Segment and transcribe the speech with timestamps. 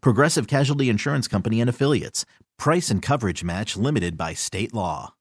[0.00, 2.24] Progressive Casualty Insurance Company and Affiliates.
[2.58, 5.14] Price and coverage match limited by state law.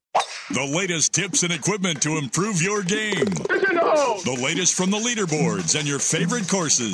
[0.52, 3.26] The latest tips and equipment to improve your game.
[3.26, 6.94] The latest from the leaderboards and your favorite courses.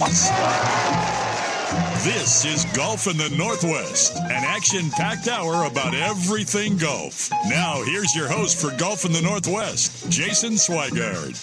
[2.03, 7.29] This is Golf in the Northwest, an action packed hour about everything golf.
[7.47, 11.37] Now, here's your host for Golf in the Northwest, Jason Swigard.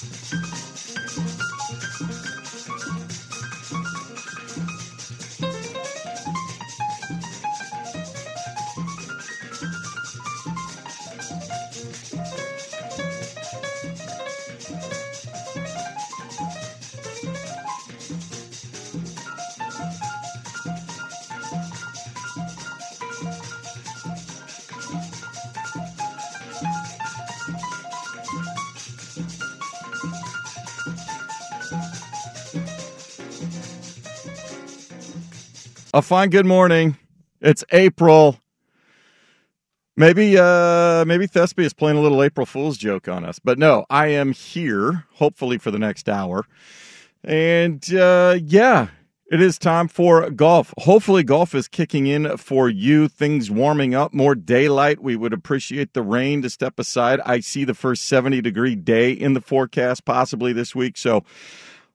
[35.94, 36.98] A fine good morning.
[37.40, 38.38] It's April.
[39.96, 43.38] Maybe uh maybe Thespy is playing a little April Fool's joke on us.
[43.38, 46.44] But no, I am here, hopefully for the next hour.
[47.24, 48.88] And uh yeah,
[49.32, 50.74] it is time for golf.
[50.76, 53.08] Hopefully golf is kicking in for you.
[53.08, 55.02] Things warming up, more daylight.
[55.02, 57.18] We would appreciate the rain to step aside.
[57.24, 60.98] I see the first 70 degree day in the forecast possibly this week.
[60.98, 61.24] So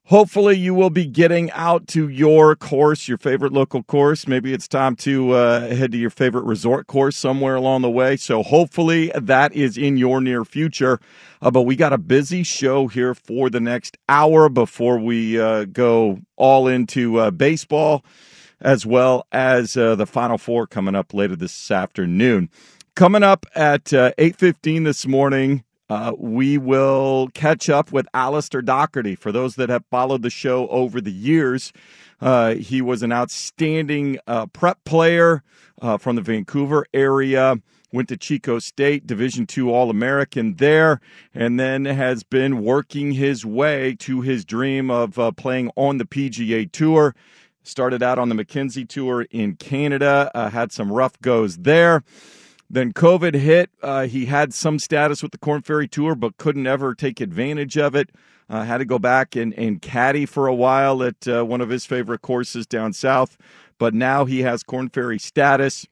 [0.08, 4.28] Hopefully, you will be getting out to your course, your favorite local course.
[4.28, 8.18] Maybe it's time to uh, head to your favorite resort course somewhere along the way.
[8.18, 11.00] So, hopefully, that is in your near future.
[11.42, 15.66] Uh, but we got a busy show here for the next hour before we uh,
[15.66, 18.04] go all into uh, baseball,
[18.60, 22.50] as well as uh, the Final Four coming up later this afternoon.
[22.94, 28.62] Coming up at uh, eight fifteen this morning, uh, we will catch up with Alistair
[28.62, 29.18] Docherty.
[29.18, 31.74] For those that have followed the show over the years,
[32.22, 35.44] uh, he was an outstanding uh, prep player
[35.82, 37.58] uh, from the Vancouver area.
[37.92, 41.00] Went to Chico State, Division II All American there,
[41.32, 46.06] and then has been working his way to his dream of uh, playing on the
[46.06, 47.14] PGA Tour.
[47.62, 52.04] Started out on the Mackenzie Tour in Canada, uh, had some rough goes there
[52.74, 53.70] then COVID hit.
[53.84, 57.78] Uh, he had some status with the Korn Ferry Tour, but couldn't ever take advantage
[57.78, 58.10] of it.
[58.50, 61.70] Uh, had to go back and, and caddy for a while at uh, one of
[61.70, 63.38] his favorite courses down south.
[63.78, 65.86] But now he has Korn Ferry status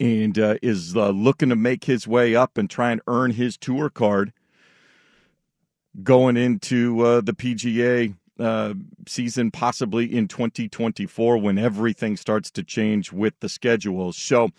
[0.00, 3.56] and uh, is uh, looking to make his way up and try and earn his
[3.56, 4.32] tour card
[6.02, 8.74] going into uh, the PGA uh,
[9.06, 14.16] season, possibly in 2024 when everything starts to change with the schedules.
[14.16, 14.50] So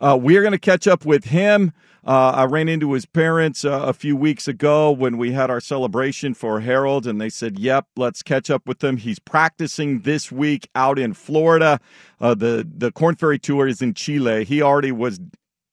[0.00, 1.72] uh, we are going to catch up with him.
[2.06, 5.60] Uh, I ran into his parents uh, a few weeks ago when we had our
[5.60, 10.30] celebration for Harold, and they said, "Yep, let's catch up with him." He's practicing this
[10.30, 11.80] week out in Florida.
[12.20, 14.44] Uh, the the Korn Ferry Tour is in Chile.
[14.44, 15.18] He already was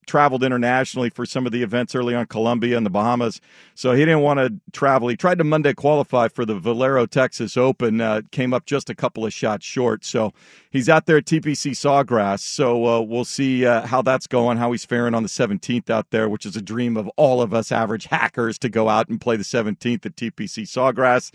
[0.05, 3.41] traveled internationally for some of the events early on Colombia and the Bahamas.
[3.75, 5.07] So he didn't want to travel.
[5.07, 8.95] He tried to Monday qualify for the Valero Texas Open, uh, came up just a
[8.95, 10.05] couple of shots short.
[10.05, 10.33] So
[10.69, 12.39] he's out there at TPC Sawgrass.
[12.39, 16.09] So uh, we'll see uh, how that's going, how he's faring on the 17th out
[16.11, 19.19] there, which is a dream of all of us average hackers to go out and
[19.19, 21.31] play the 17th at TPC Sawgrass.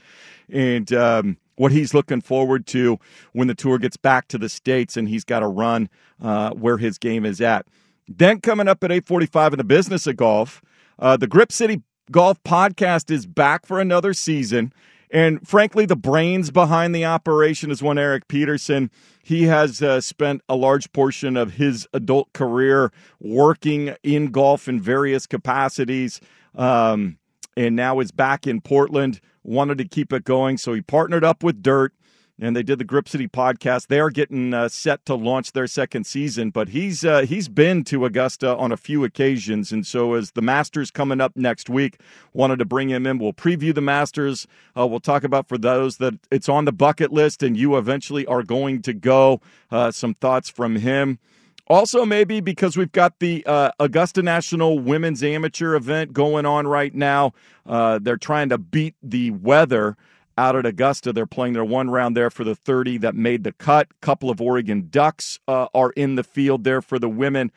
[0.50, 2.98] And, um, what he's looking forward to
[3.32, 5.88] when the tour gets back to the states and he's got to run
[6.22, 7.66] uh, where his game is at.
[8.08, 10.62] Then coming up at 8:45 in the business of golf,
[10.98, 14.72] uh, the Grip City Golf Podcast is back for another season.
[15.10, 18.90] And frankly, the brains behind the operation is one Erik Peterson.
[19.22, 24.80] He has uh, spent a large portion of his adult career working in golf in
[24.80, 26.20] various capacities,
[26.54, 27.18] um,
[27.56, 29.20] and now is back in Portland.
[29.42, 31.94] Wanted to keep it going, so he partnered up with Dirt
[32.40, 33.88] and they did the Grip City podcast.
[33.88, 37.84] They are getting uh, set to launch their second season, but he's uh, he's been
[37.84, 42.00] to Augusta on a few occasions, and so as the Masters coming up next week,
[42.32, 43.18] wanted to bring him in.
[43.18, 44.46] We'll preview the Masters.
[44.76, 48.26] Uh, we'll talk about for those that it's on the bucket list, and you eventually
[48.26, 49.40] are going to go.
[49.70, 51.18] Uh, some thoughts from him.
[51.66, 56.94] Also, maybe because we've got the uh, Augusta National Women's Amateur event going on right
[56.94, 57.34] now.
[57.66, 59.94] Uh, they're trying to beat the weather
[60.38, 61.12] out at Augusta.
[61.12, 63.88] They're playing their one round there for the 30 that made the cut.
[64.00, 67.52] Couple of Oregon Ducks uh, are in the field there for the women.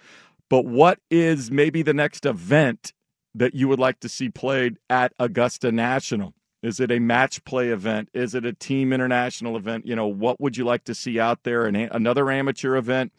[0.49, 2.93] But what is maybe the next event
[3.33, 6.33] that you would like to see played at Augusta National?
[6.61, 8.09] Is it a match play event?
[8.13, 9.87] Is it a team international event?
[9.87, 11.65] You know, what would you like to see out there?
[11.65, 13.13] An, another amateur event?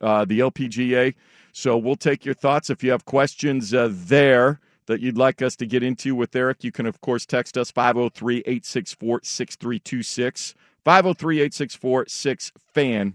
[0.00, 1.14] uh, the LPGA.
[1.52, 2.70] So we'll take your thoughts.
[2.70, 6.64] If you have questions uh, there that you'd like us to get into with Erik,
[6.64, 10.54] you can, of course, text us 503 864 6326.
[10.84, 13.14] 503 864 6FAN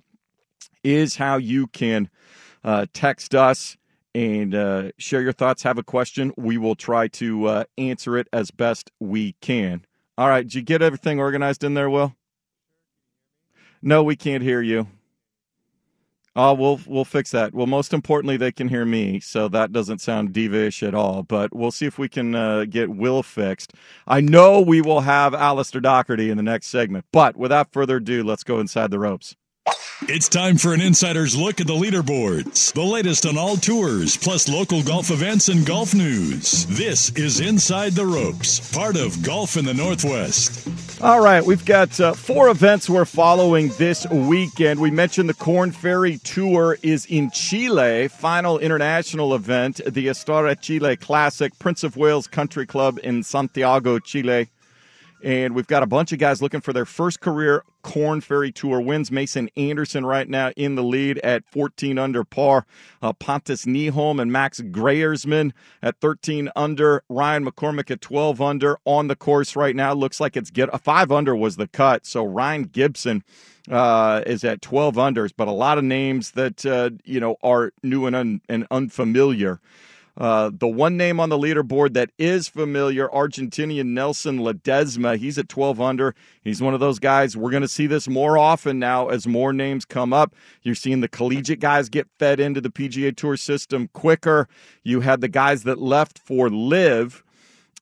[0.83, 2.09] is how you can
[2.63, 3.77] uh, text us
[4.13, 5.63] and uh, share your thoughts.
[5.63, 6.33] Have a question.
[6.37, 9.85] We will try to uh, answer it as best we can.
[10.17, 10.43] All right.
[10.43, 12.15] Did you get everything organized in there, Will?
[13.81, 14.87] No, we can't hear you.
[16.33, 17.53] Oh, we'll we'll fix that.
[17.53, 21.23] Well, most importantly, they can hear me, so that doesn't sound divish at all.
[21.23, 23.73] But we'll see if we can uh, get Will fixed.
[24.07, 28.23] I know we will have Alistair Docherty in the next segment, but without further ado,
[28.23, 29.35] let's go inside the ropes.
[30.07, 34.49] It's time for an insider's look at the leaderboards, the latest on all tours, plus
[34.49, 36.65] local golf events and golf news.
[36.65, 40.67] This is Inside the Ropes, part of Golf in the Northwest.
[41.01, 44.79] All right, we've got uh, four events we're following this weekend.
[44.79, 50.97] We mentioned the Korn Ferry Tour is in Chile, final international event, the Astara Chile
[50.97, 54.49] Classic, Prince of Wales Country Club in Santiago, Chile.
[55.23, 58.81] And we've got a bunch of guys looking for their first career Korn Ferry Tour
[58.81, 59.11] wins.
[59.11, 62.65] Mason Andersen right now in the lead at 14 under par.
[63.01, 65.51] Uh, Pontus Nyholm and Max Greyserman
[65.81, 67.03] at 13 under.
[67.09, 69.93] Ryan McCormick at 12 under on the course right now.
[69.93, 72.05] Looks like it's get a five under was the cut.
[72.05, 73.23] So Ryan Gibson
[73.69, 77.71] uh, is at 12 unders, but a lot of names that uh, you know are
[77.83, 79.59] new and, un- and unfamiliar.
[80.21, 85.17] Uh, the one name on the leaderboard that is familiar, Argentinian Nelson Ledesma.
[85.17, 86.13] He's at 12 under.
[86.43, 87.35] He's one of those guys.
[87.35, 90.35] We're going to see this more often now as more names come up.
[90.61, 94.47] You're seeing the collegiate guys get fed into the PGA Tour system quicker.
[94.83, 97.23] You had the guys that left for live.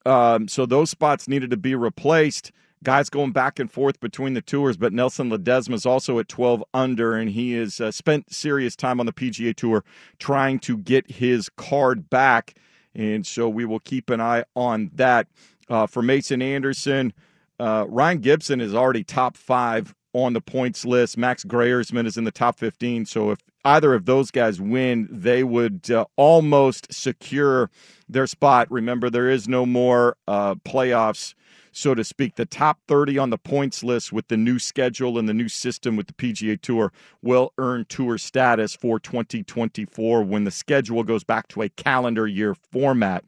[0.05, 2.53] Um, so those spots needed to be replaced
[2.83, 6.63] guys going back and forth between the tours, but Nelson Ledesma is also at 12
[6.73, 9.83] under, and he has uh, spent serious time on the PGA Tour
[10.17, 12.55] trying to get his card back.
[12.95, 15.27] And so we will keep an eye on that.
[15.69, 17.13] Uh, for Mason Andersen,
[17.59, 21.17] uh, Ryan Gibson is already top five on the points list.
[21.17, 23.05] Max Greyserman is in the top 15.
[23.05, 27.69] So if either of those guys win, they would uh, almost secure
[28.07, 28.71] their spot.
[28.71, 31.35] Remember, there is no more uh, playoffs
[31.71, 32.35] so to speak.
[32.35, 35.95] The top 30 on the points list with the new schedule and the new system
[35.95, 41.47] with the PGA Tour will earn tour status for 2024 when the schedule goes back
[41.49, 43.23] to a calendar year format.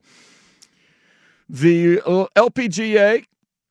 [1.49, 3.25] The uh, LPGA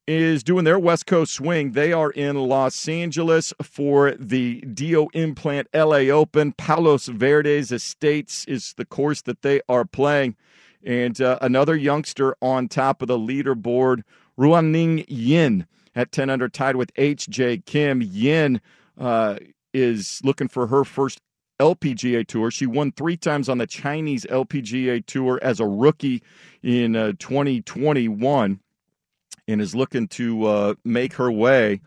[0.07, 1.73] is doing their West Coast swing.
[1.73, 6.53] They are in Los Angeles for the Dio Implant LA Open.
[6.53, 10.37] Palos Verdes Estates is the course that they are playing.
[10.85, 14.03] And uh, another youngster on top of the leaderboard
[14.41, 17.59] Ruoning Yin at 10 under, tied with H.J.
[17.67, 18.01] Kim.
[18.01, 18.61] Yin
[18.99, 19.37] uh,
[19.75, 21.21] is looking for her first
[21.61, 22.51] LPGA Tour.
[22.51, 26.23] She won three times on the Chinese LPGA Tour as a rookie
[26.63, 28.61] in uh, 2021
[29.47, 31.83] and is looking to uh, make her way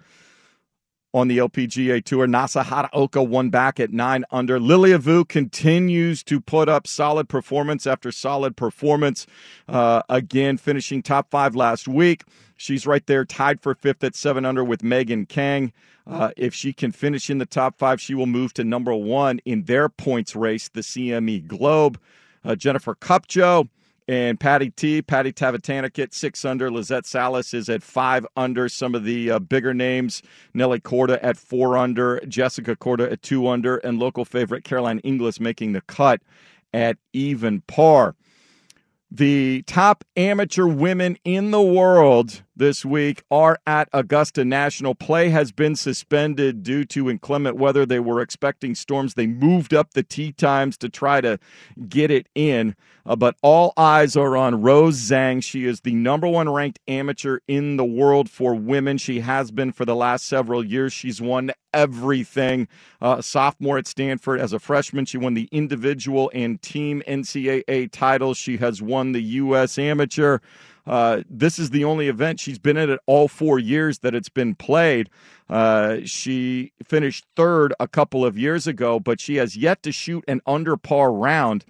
[1.14, 2.28] on the LPGA Tour.
[2.28, 4.60] Nasa Hataoka won back at nine under.
[4.60, 9.28] Lilia Vu continues to put up solid performance after solid performance.
[9.68, 12.24] Uh, again, finishing top five last week.
[12.58, 15.74] She's right there, tied for fifth at seven under with Megan Kang.
[16.06, 19.40] Uh, if she can finish in the top five, she will move to number one
[19.46, 22.00] in their points race, the CME Globe.
[22.44, 23.70] Uh, Jennifer Kupcho
[24.08, 26.70] and Patty T, Patty Tavatanakit at six under.
[26.70, 28.68] Lizette Salas is at five under.
[28.68, 30.22] Some of the uh, bigger names
[30.54, 35.40] Nelly Korda at four under, Jessica Korda at two under, and local favorite Caroline Inglis
[35.40, 36.22] making the cut
[36.74, 38.16] at even par.
[39.16, 44.96] The top amateur women in the world this week are at Augusta National.
[44.96, 47.86] Play has been suspended due to inclement weather.
[47.86, 49.16] They were expecting storms.
[49.16, 51.40] They moved up the tee times to try to
[51.88, 52.76] get it in.
[53.06, 55.44] Uh, but all eyes are on Rose Zhang.
[55.44, 58.98] She is the number one ranked amateur in the world for women.
[58.98, 60.94] She has been for the last several years.
[60.94, 62.68] She's won everything.
[63.02, 64.40] Uh, sophomore at Stanford.
[64.40, 68.38] As a freshman, she won the individual and team NCAA titles.
[68.38, 69.78] She has won the U.S.
[69.78, 70.40] Amateur.
[70.86, 74.30] Uh, this is the only event she's been in it all four years that it's
[74.30, 75.10] been played.
[75.50, 80.24] Uh, she finished third a couple of years ago, but she has yet to shoot
[80.28, 81.66] an under par round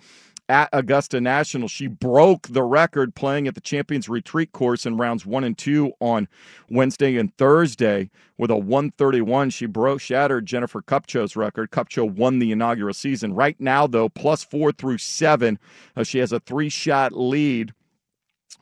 [0.49, 1.67] at Augusta National.
[1.67, 5.93] She broke the record playing at the Champions Retreat course in rounds one and two
[5.99, 6.27] on
[6.69, 9.51] Wednesday and Thursday with a 131.
[9.51, 11.71] She broke, shattered Jennifer Kupcho's record.
[11.71, 13.33] Kupcho won the inaugural season.
[13.33, 15.59] Right now, though, plus four through seven,
[15.95, 17.73] uh, she has a three shot lead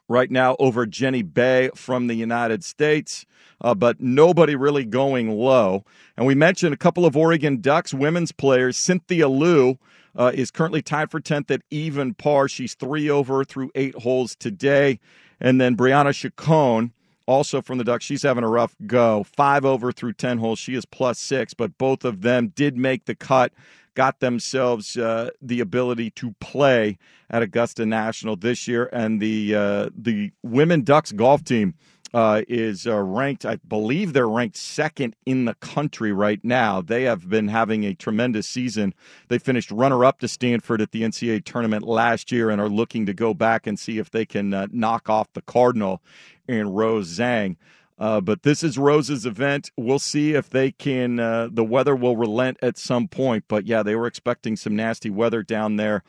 [0.07, 3.25] right now over Jenny Bae from the United States,
[3.61, 5.83] uh, but nobody really going low.
[6.17, 8.77] And we mentioned a couple of Oregon Ducks women's players.
[8.77, 9.77] Cynthia Lu
[10.15, 12.47] uh, is currently tied for 10th at even par.
[12.47, 14.99] She's three over through eight holes today.
[15.39, 16.91] And then Brianna Chacon,
[17.25, 19.23] also from the Ducks, she's having a rough go.
[19.23, 20.59] Five over through 10 holes.
[20.59, 23.53] She is plus six, but both of them did make the cut
[23.95, 26.97] got themselves uh, the ability to play
[27.29, 31.75] at Augusta National this year, and the uh, the women Ducks golf team.
[32.13, 36.81] Uh, is uh, ranked, I believe they're ranked second in the country right now.
[36.81, 38.93] They have been having a tremendous season.
[39.29, 43.05] They finished runner up to Stanford at the NCAA tournament last year and are looking
[43.05, 46.01] to go back and see if they can uh, knock off the Cardinal
[46.49, 47.55] and Rose Zhang.
[48.01, 49.69] Uh, but this is Rose's event.
[49.77, 51.19] We'll see if they can.
[51.19, 53.45] Uh, the weather will relent at some point.
[53.47, 56.03] But yeah, they were expecting some nasty weather down there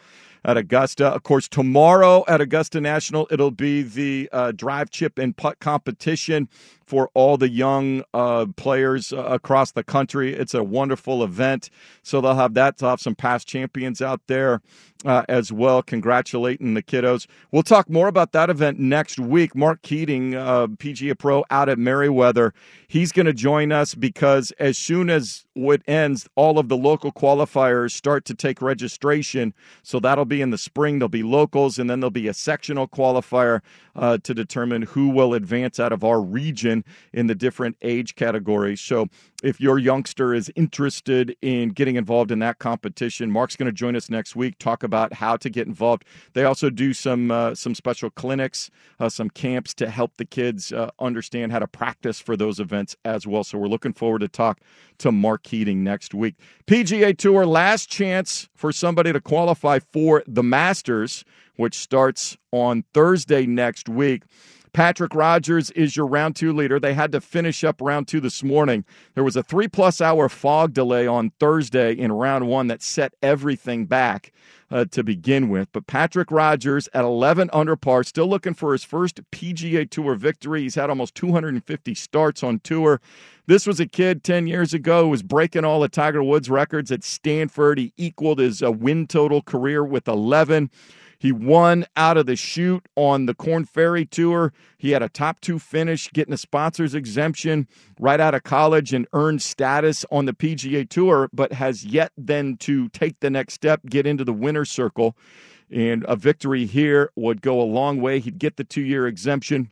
[0.45, 1.07] at Augusta.
[1.07, 6.49] Of course, tomorrow at Augusta National, it'll be the uh, drive, chip, and putt competition
[6.85, 10.35] for all the young uh, players uh, across the country.
[10.35, 11.71] It's a wonderful event.
[12.03, 12.79] So they'll have that.
[12.79, 14.61] They'll have some past champions out there
[15.05, 17.27] uh, as well, congratulating the kiddos.
[17.51, 19.55] We'll talk more about that event next week.
[19.57, 22.53] Mark Keating, uh, PGA Pro out at Meriwether,
[22.89, 27.13] he's going to join us because as soon as it ends, all of the local
[27.13, 29.55] qualifiers start to take registration.
[29.83, 30.99] So that'll be in the spring.
[30.99, 33.61] There'll be locals, and then there'll be a sectional qualifier
[33.95, 38.81] uh, to determine who will advance out of our region in the different age categories.
[38.81, 39.09] So
[39.43, 43.97] if your youngster is interested in getting involved in that competition, Mark's going to join
[43.97, 44.59] us next week.
[44.59, 46.05] Talk about how to get involved.
[46.33, 48.71] They also do some uh, some special clinics,
[49.01, 52.97] uh, some camps to help the kids uh, understand how to practice for those events
[53.05, 53.45] as well.
[53.45, 54.61] So we're looking forward to talk
[54.99, 56.37] to Mark Keating next week.
[56.67, 61.25] PGA Tour last chance for somebody to qualify for the Masters
[61.57, 64.23] which starts on Thursday next week.
[64.73, 66.81] Patrick Rodgers is your round two leader.
[66.81, 68.87] They had to finish up round two this morning.
[69.15, 73.13] There was a three plus hour fog delay on Thursday in round one that set
[73.23, 74.33] everything back
[74.71, 75.69] uh, to begin with.
[75.73, 80.63] But Patrick Rodgers at 11 under par, still looking for his first PGA Tour victory.
[80.63, 83.03] He's had almost 250 starts on tour.
[83.47, 86.91] This was a kid 10 years ago who was breaking all the Tiger Woods records
[86.91, 87.77] at Stanford.
[87.77, 90.71] He equaled his uh, win total career with 11.
[91.23, 94.53] He won out of the chute on the Korn Ferry Tour.
[94.77, 97.69] He had a top two finish, getting a sponsor's exemption
[98.01, 102.57] right out of college and earned status on the PGA Tour, but has yet then
[102.57, 105.17] to take the next step, get into the winner's circle.
[105.71, 108.19] And a victory here would go a long way.
[108.19, 109.71] He'd get the two year exemption,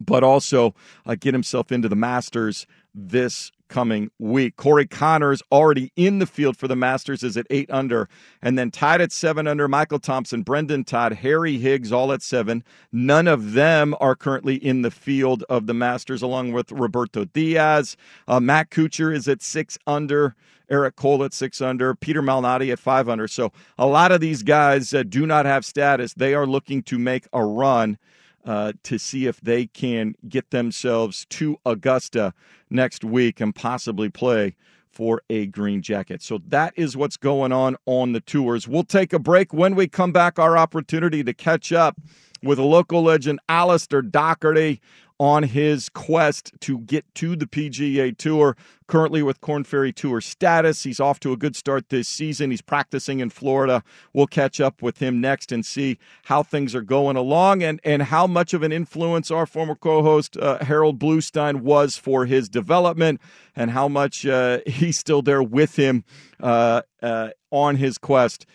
[0.00, 2.66] but also uh, get himself into the Masters
[2.96, 4.56] this coming week.
[4.56, 8.08] Corey Conners already in the field for the Masters is at eight under,
[8.40, 9.68] and then tied at seven under.
[9.68, 12.64] Michael Thompson, Brendon Todd, Harry Higgs, all at seven.
[12.92, 17.96] None of them are currently in the field of the Masters, along with Roberto Diaz.
[18.26, 20.34] Uh, Matt Kuchar is at six under.
[20.68, 23.28] Eric Cole at six under, Peter Malnati at five under.
[23.28, 26.14] So a lot of these guys uh, do not have status.
[26.14, 27.98] They are looking to make a run
[28.46, 32.32] uh, to see if they can get themselves to Augusta
[32.70, 34.54] next week and possibly play
[34.88, 36.22] for a green jacket.
[36.22, 38.66] So that is what's going on on the tours.
[38.66, 39.52] We'll take a break.
[39.52, 42.00] When we come back, our opportunity to catch up
[42.42, 44.80] with a local legend, Alistair Docherty,
[45.18, 48.56] on his quest to get to the PGA Tour.
[48.88, 50.84] Currently with Korn Ferry Tour status.
[50.84, 52.50] He's off to a good start this season.
[52.52, 53.82] He's practicing in Florida.
[54.12, 58.02] We'll catch up with him next and see how things are going along and, and
[58.02, 62.48] how much of an influence our former co host uh, Harold Bluestein was for his
[62.48, 63.20] development
[63.56, 66.04] and how much uh, he's still there with him
[66.40, 68.46] uh, uh on his quest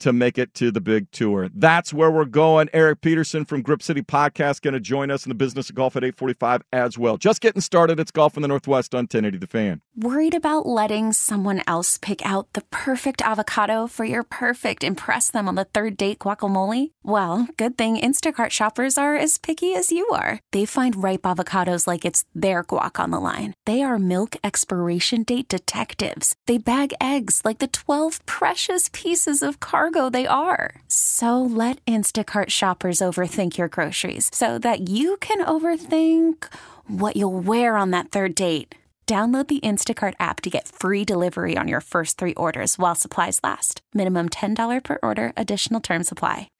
[0.00, 1.48] to make it to the big tour.
[1.54, 2.68] That's where we're going.
[2.72, 5.96] Erik Peterson from Grip City Podcast going to join us in the business of golf
[5.96, 7.16] at 845 as well.
[7.16, 8.00] Just getting started.
[8.00, 9.80] It's Golf in the Northwest on 1080 The Fan.
[9.96, 15.48] Worried about letting someone else pick out the perfect avocado for your perfect impress them
[15.48, 16.92] on the third date guacamole?
[17.02, 20.40] Well, good thing Instacart shoppers are as picky as you are.
[20.52, 23.54] They find ripe avocados like it's their guac on the line.
[23.66, 26.34] They are milk expiration date detectives.
[26.46, 30.74] They bag eggs like the 12 precious pieces of cargo they are.
[30.88, 36.44] So let Instacart shoppers overthink your groceries so that you can overthink
[36.86, 38.74] what you'll wear on that third date.
[39.06, 43.40] Download the Instacart app to get free delivery on your first three orders while supplies
[43.42, 43.80] last.
[43.94, 46.50] Minimum $10 per order, additional term supply.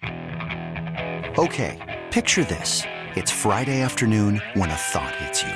[1.38, 1.76] Okay,
[2.10, 2.84] picture this.
[3.16, 5.52] It's Friday afternoon when a thought hits you.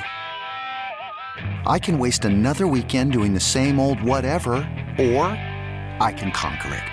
[1.65, 4.53] I can waste another weekend doing the same old whatever,
[4.99, 5.25] or
[5.99, 6.92] I can conquer it.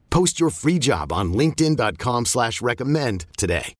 [0.11, 3.73] Post your free job on LinkedIn.com slash recommend today.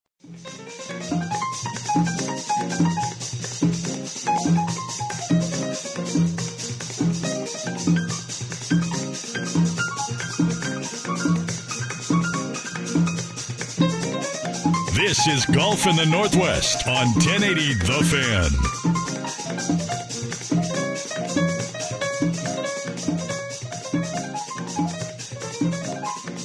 [14.93, 19.10] This is Golf in the Northwest on 1080 The Fan.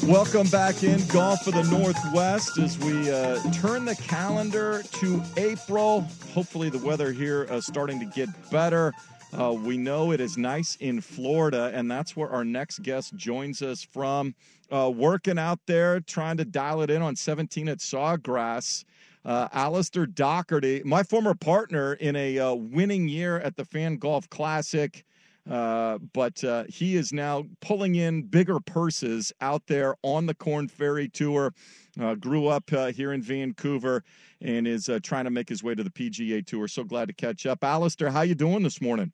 [0.07, 6.07] Welcome back in Golf for the Northwest as we uh, turn the calendar to April.
[6.33, 8.92] Hopefully, the weather here uh, starting to get better.
[9.37, 13.62] Uh, we know it is nice in Florida, and that's where our next guest joins
[13.62, 14.37] us from.
[14.71, 18.85] Uh, working out there, trying to dial it in on 17 at Sawgrass.
[19.25, 24.31] Uh, Alistair Docherty, my former partner in a uh, winning year at the Fan Golf
[24.31, 25.05] Classic.
[25.49, 30.69] Uh, but uh, he is now pulling in bigger purses out there on the Korn
[30.69, 31.55] Ferry Tour.
[32.01, 34.03] Uh, grew up uh, here in Vancouver
[34.41, 36.69] and is uh, trying to make his way to the PGA Tour.
[36.69, 38.11] So glad to catch up, Alistair.
[38.11, 39.13] How you doing this morning?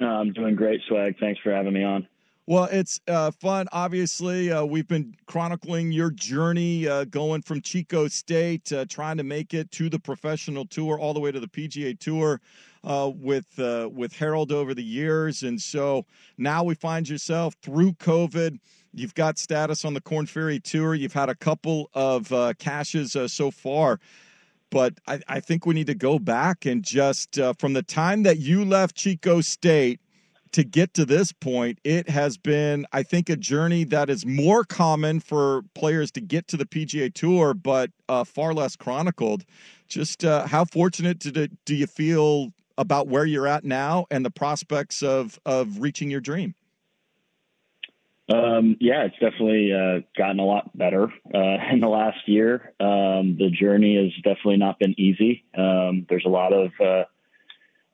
[0.00, 1.16] Uh, I'm doing great, Swag.
[1.20, 2.08] Thanks for having me on.
[2.46, 3.68] Well, it's uh, fun.
[3.72, 9.24] Obviously, uh, we've been chronicling your journey uh, going from Chico State, uh, trying to
[9.24, 12.42] make it to the professional tour, all the way to the PGA Tour
[12.84, 16.04] uh, with uh, with Harold over the years, and so
[16.38, 18.58] now we find yourself through COVID.
[18.92, 20.94] You've got status on the Korn Ferry Tour.
[20.94, 24.00] You've had a couple of cashes so far
[24.70, 28.24] but I, I, think we need to go back and just uh, from the time
[28.24, 30.00] that you left Chico State
[30.54, 34.62] to get to this point, it has been, I think, a journey that is more
[34.62, 39.44] common for players to get to the PGA Tour, but uh, far less chronicled.
[39.88, 44.30] Just uh, how fortunate do, do you feel about where you're at now and the
[44.30, 46.54] prospects of of reaching your dream?
[48.32, 52.72] Um, yeah, it's definitely uh, gotten a lot better uh, in the last year.
[52.80, 55.44] Um, the journey has definitely not been easy.
[55.56, 57.04] Um, there's a lot of uh,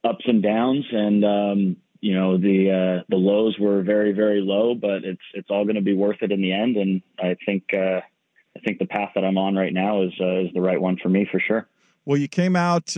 [0.09, 4.75] ups and downs, and um, you know the uh, the lows were very very low,
[4.75, 6.77] but it's it's all going to be worth it in the end.
[6.77, 8.01] And I think uh,
[8.57, 10.97] I think the path that I'm on right now is uh, is the right one
[11.03, 11.66] for me for sure.
[12.05, 12.91] Well, you came out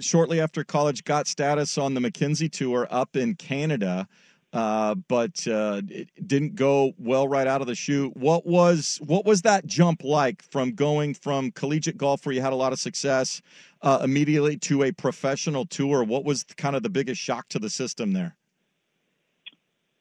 [0.00, 4.08] shortly after college, got status on the Mackenzie Tour up in Canada
[4.56, 8.16] uh, but uh, it didn't go well right out of the chute.
[8.16, 12.54] What was what was that jump like from going from collegiate golf where you had
[12.54, 13.42] a lot of success
[13.82, 16.04] uh, immediately to a professional tour?
[16.04, 18.34] What was kind of the biggest shock to the system there?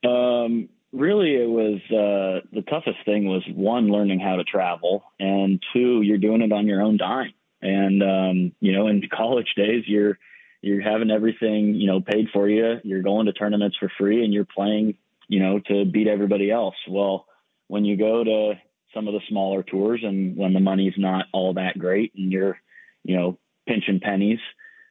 [0.05, 5.61] Um, really, it was uh, the toughest thing was one, learning how to travel, and
[5.73, 7.33] two, you're doing it on your own dime.
[7.65, 10.19] And um, you know, in college days, you're
[10.61, 12.75] you're having everything you know paid for you.
[12.83, 14.97] You're going to tournaments for free, and you're playing
[15.27, 16.75] you know to beat everybody else.
[16.87, 17.25] Well,
[17.67, 18.53] when you go to
[18.93, 22.59] some of the smaller tours, and when the money's not all that great, and you're
[23.03, 24.39] you know pinching pennies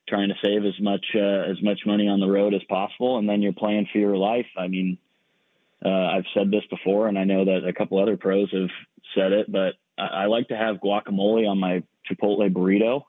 [0.08, 3.28] trying to save as much uh, as much money on the road as possible, and
[3.28, 4.48] then you're playing for your life.
[4.58, 4.98] I mean,
[5.84, 8.70] uh, I've said this before, and I know that a couple other pros have
[9.14, 13.02] said it, but I, like to have guacamole on my Chipotle burrito.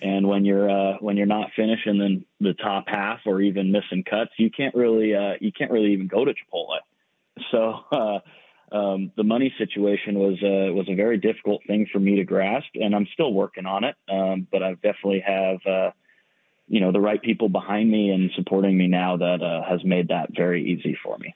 [0.00, 4.04] And when you're uh, when you're not finishing the, the top half or even missing
[4.08, 6.78] cuts, you can't really uh, you can't really even go to Chipotle.
[7.50, 8.18] So uh,
[8.70, 12.68] um, the money situation was uh, was a very difficult thing for me to grasp,
[12.74, 13.96] and I'm still working on it.
[14.08, 15.90] Um, but I definitely have uh,
[16.68, 20.08] you know the right people behind me and supporting me now that uh, has made
[20.08, 21.34] that very easy for me.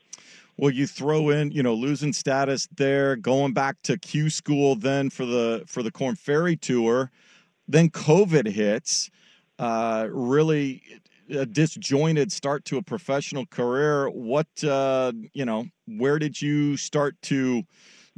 [0.57, 5.11] Well, you throw in, you know, losing status there, going back to Q school then
[5.11, 7.11] for the for the Korn Ferry tour,
[7.69, 9.11] then COVID hits.
[9.59, 10.83] Uh, really
[11.31, 14.09] a disjointed start to a professional career.
[14.11, 17.65] What uh, you know, where did you start to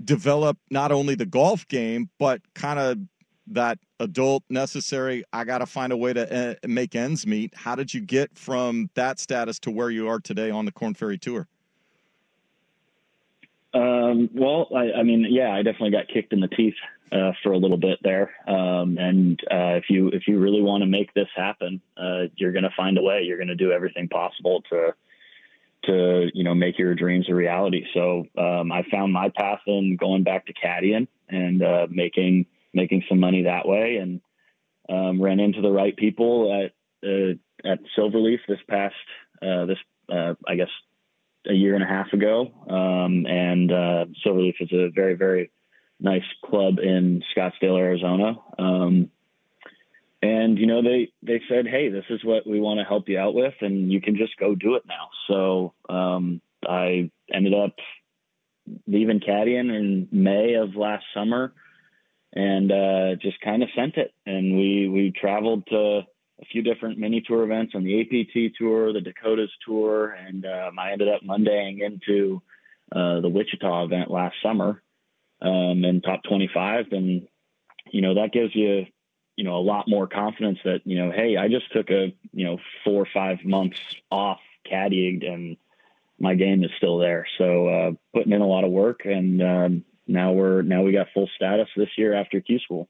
[0.03, 2.99] develop not only the golf game but kind of
[3.47, 7.75] that adult necessary i got to find a way to uh, make ends meet how
[7.75, 11.19] did you get from that status to where you are today on the korn ferry
[11.19, 11.47] tour
[13.75, 16.75] um, well I, I, mean yeah i definitely got kicked in the teeth
[17.15, 18.33] uh, for a little bit there.
[18.49, 22.53] Um, and uh, if you if you really want to make this happen uh, you're
[22.53, 23.23] going to find a way.
[23.23, 24.95] You're going to do everything possible to
[25.85, 27.85] to you know make your dreams a reality.
[27.95, 33.05] So um, i found my path in going back to caddying and uh, making making
[33.09, 34.21] some money that way and
[34.89, 36.73] um, ran into the right people at
[37.09, 37.35] uh,
[37.65, 38.95] at Silverleaf this past
[39.41, 39.79] uh, this
[40.11, 40.69] I guess
[41.49, 42.51] a year and a half ago.
[42.69, 45.51] Um, and uh, Silverleaf is a very very
[46.01, 48.37] nice club in Scottsdale, Arizona.
[48.59, 49.11] Um,
[50.23, 53.19] and you know they they said, hey, this is what we want to help you
[53.19, 55.11] out with, and you can just go do it now.
[55.29, 57.75] So um, I ended up
[58.87, 61.53] leaving caddying in May of last summer
[62.33, 64.13] and uh, just kind of sent it.
[64.27, 66.03] And we we traveled to
[66.41, 70.79] a few different mini tour events on the APT tour, the Dakotas tour, and um,
[70.79, 72.43] I ended up Mondaying into
[72.93, 74.83] uh, the Wichita event last summer
[75.41, 77.29] um, in top 25, and
[77.91, 78.87] you know that gives you
[79.37, 82.45] you know a lot more confidence that you know hey I just took a you
[82.45, 83.79] know four or five months
[84.11, 85.57] off caddying and
[86.19, 87.27] my game is still there.
[87.39, 91.09] So uh, putting in a lot of work and um, now we're now we got
[91.13, 92.89] full status this year after Q School.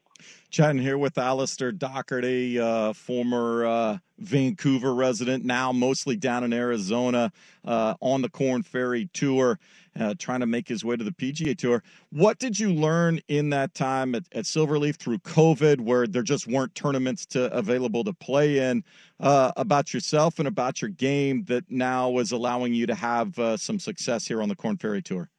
[0.49, 7.31] Chatting here with Alistair Docherty, uh, former uh, Vancouver resident, now mostly down in Arizona
[7.65, 9.59] uh, on the Korn Ferry Tour,
[9.99, 11.83] uh, trying to make his way to the PGA Tour.
[12.11, 16.47] What did you learn in that time at, at Silverleaf through COVID, where there just
[16.47, 18.83] weren't tournaments to available to play in,
[19.19, 23.57] uh, about yourself and about your game that now is allowing you to have uh,
[23.57, 25.29] some success here on the Korn Ferry Tour?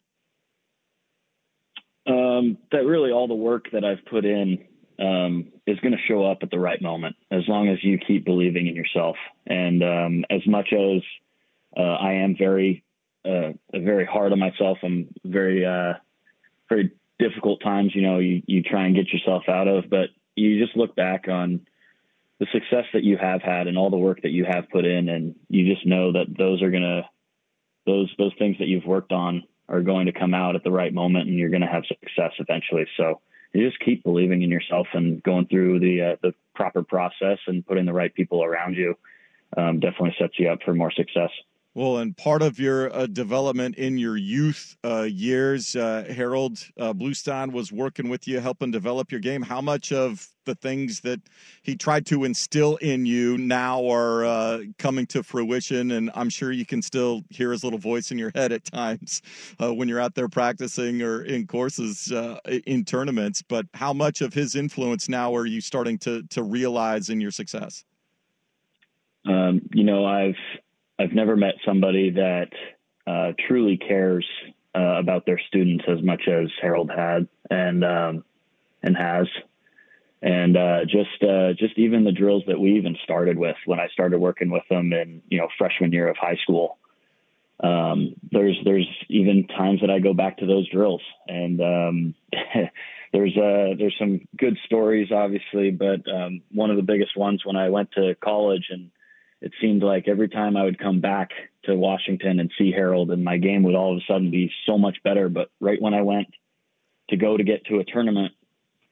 [2.07, 4.63] Um, that really all the work that I've put in
[4.99, 8.25] um, is going to show up at the right moment as long as you keep
[8.25, 9.17] believing in yourself.
[9.47, 11.03] And um, as much as
[11.77, 12.85] uh, I am very,
[13.25, 15.95] uh, very hard on myself, I'm very, uh,
[16.69, 17.95] very difficult times.
[17.95, 21.29] You know, you you try and get yourself out of, but you just look back
[21.29, 21.67] on
[22.39, 25.09] the success that you have had and all the work that you have put in,
[25.09, 27.09] and you just know that those are gonna
[27.87, 30.93] those those things that you've worked on are going to come out at the right
[30.93, 32.87] moment and you're going to have success eventually.
[32.97, 33.21] So
[33.53, 37.67] you just keep believing in yourself and going through the uh, the proper process and
[37.67, 38.97] putting the right people around you
[39.57, 41.31] um, definitely sets you up for more success.
[41.77, 46.95] Well, and part of your uh, development in your youth uh, years, uh, Harold uh,
[46.95, 49.43] Bluestein was working with you, helping develop your game.
[49.43, 51.21] How much of the things that
[51.65, 55.91] he tried to instill in you now are uh, coming to fruition?
[55.91, 59.21] And I'm sure you can still hear his little voice in your head at times
[59.63, 62.11] uh, when you're out there practicing or in courses
[62.65, 63.43] in tournaments.
[63.43, 67.33] But how much of his influence now are you starting to to realize in your
[67.33, 67.85] success?
[69.27, 70.37] Um, you know, I've
[70.99, 72.49] I've never met somebody that
[73.07, 74.27] uh, truly cares
[74.75, 78.25] uh, about their students as much as Harold had and um,
[78.83, 79.27] and has,
[80.23, 83.89] and uh, just uh, just even the drills that we even started with when I
[83.89, 86.79] started working with them in you know freshman year of high school.
[87.61, 92.15] Um, there's there's even times that I go back to those drills, and um,
[93.13, 97.57] there's uh, there's some good stories obviously, but um, one of the biggest ones when
[97.57, 98.91] I went to college and
[99.41, 101.31] it seemed like every time I would come back
[101.65, 104.79] to Washington and see Harold, and my game would all of a sudden be so
[104.79, 105.29] much better.
[105.29, 106.29] But right when I went
[107.11, 108.33] to go to get to a tournament,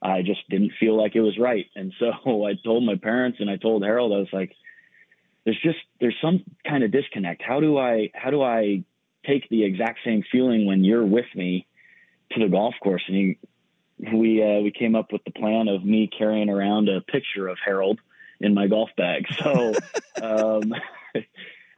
[0.02, 1.66] I just didn't feel like it was right.
[1.74, 2.06] And so
[2.46, 4.52] I told my parents and I told Harold, I was like,
[5.44, 7.42] there's just there's some kind of disconnect.
[7.42, 8.84] How do I how do I
[9.26, 11.66] take the exact same feeling when you're with me
[12.32, 13.02] to the golf course?
[13.08, 13.38] And he,
[14.16, 17.58] we uh, we came up with the plan of me carrying around a picture of
[17.64, 18.00] Harold
[18.40, 19.26] in my golf bag.
[19.42, 19.74] So
[20.22, 20.74] um,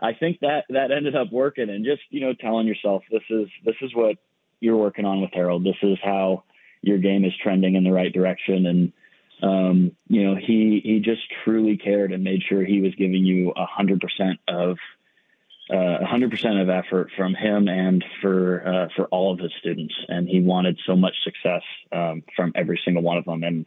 [0.00, 3.48] I think that that ended up working, and just you know telling yourself this is
[3.64, 4.16] this is what
[4.60, 5.64] you're working on with Harold.
[5.64, 6.44] This is how
[6.82, 8.92] your game is trending in the right direction, and
[9.42, 13.52] um, you know he he just truly cared and made sure he was giving you
[13.56, 14.76] a hundred percent of
[15.72, 19.52] uh, a hundred percent of effort from him and for uh, for all of his
[19.58, 23.66] students, and he wanted so much success um, from every single one of them, and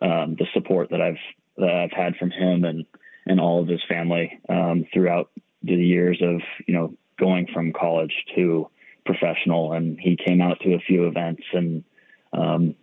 [0.00, 1.18] um, the support that I've
[1.56, 2.84] that I've had from him and
[3.26, 5.30] and all of his family um, throughout
[5.62, 8.68] the years of you know going from college to
[9.06, 9.72] professional.
[9.72, 11.84] And he came out to a few events, and
[12.32, 12.74] um,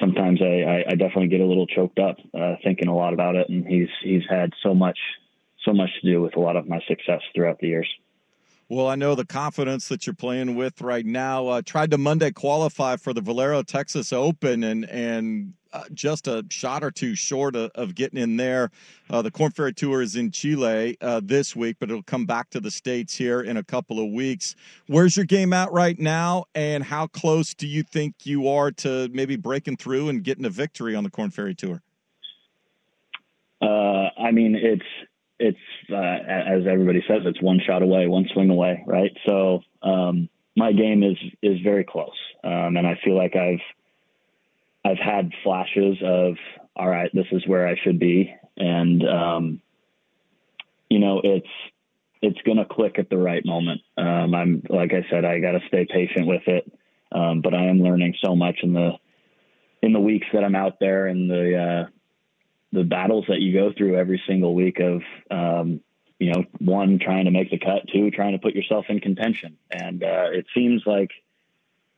[0.00, 3.48] sometimes I, I, definitely get a little choked up uh, thinking a lot about it.
[3.48, 4.98] And he's he's had so much
[5.64, 7.88] so much to do with a lot of my success throughout the years.
[8.68, 11.46] Well, I know the confidence that you're playing with right now.
[11.46, 16.44] Uh, tried to Monday qualify for the Valero Texas Open and and uh, just a
[16.50, 18.70] shot or two short of, of getting in there.
[19.10, 22.50] Uh, the Korn Ferry Tour is in Chile uh, this week, but it'll come back
[22.50, 24.54] to the states here in a couple of weeks.
[24.86, 29.08] Where's your game at right now, and how close do you think you are to
[29.12, 31.82] maybe breaking through and getting a victory on the Korn Ferry Tour?
[33.60, 34.82] Uh, I mean, it's
[35.42, 35.58] it's
[35.90, 39.10] uh, as everybody says, it's one shot away, one swing away, right?
[39.26, 43.60] So um, my game is is very close, um, and I feel like I've
[44.84, 46.36] I've had flashes of
[46.76, 49.60] all right, this is where I should be, and um,
[50.88, 51.46] you know, it's
[52.22, 53.80] it's gonna click at the right moment.
[53.98, 56.70] Um, I'm like I said, I got to stay patient with it,
[57.10, 58.92] um, but I am learning so much in the
[59.82, 61.90] in the weeks that I'm out there and the uh,
[62.72, 65.80] the battles that you go through every single week of um,
[66.18, 69.56] you know one trying to make the cut two trying to put yourself in contention
[69.70, 71.10] and uh, it seems like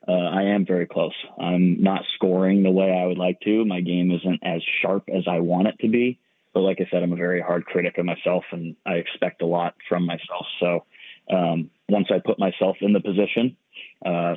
[0.07, 1.15] uh, I am very close.
[1.41, 3.65] I'm not scoring the way I would like to.
[3.65, 6.19] My game isn't as sharp as I want it to be.
[6.53, 9.47] But like I said, I'm a very hard critic of myself and I expect a
[9.47, 10.47] lot from myself.
[10.61, 10.85] So
[11.31, 13.57] um, once I put myself in the position,
[14.05, 14.37] uh,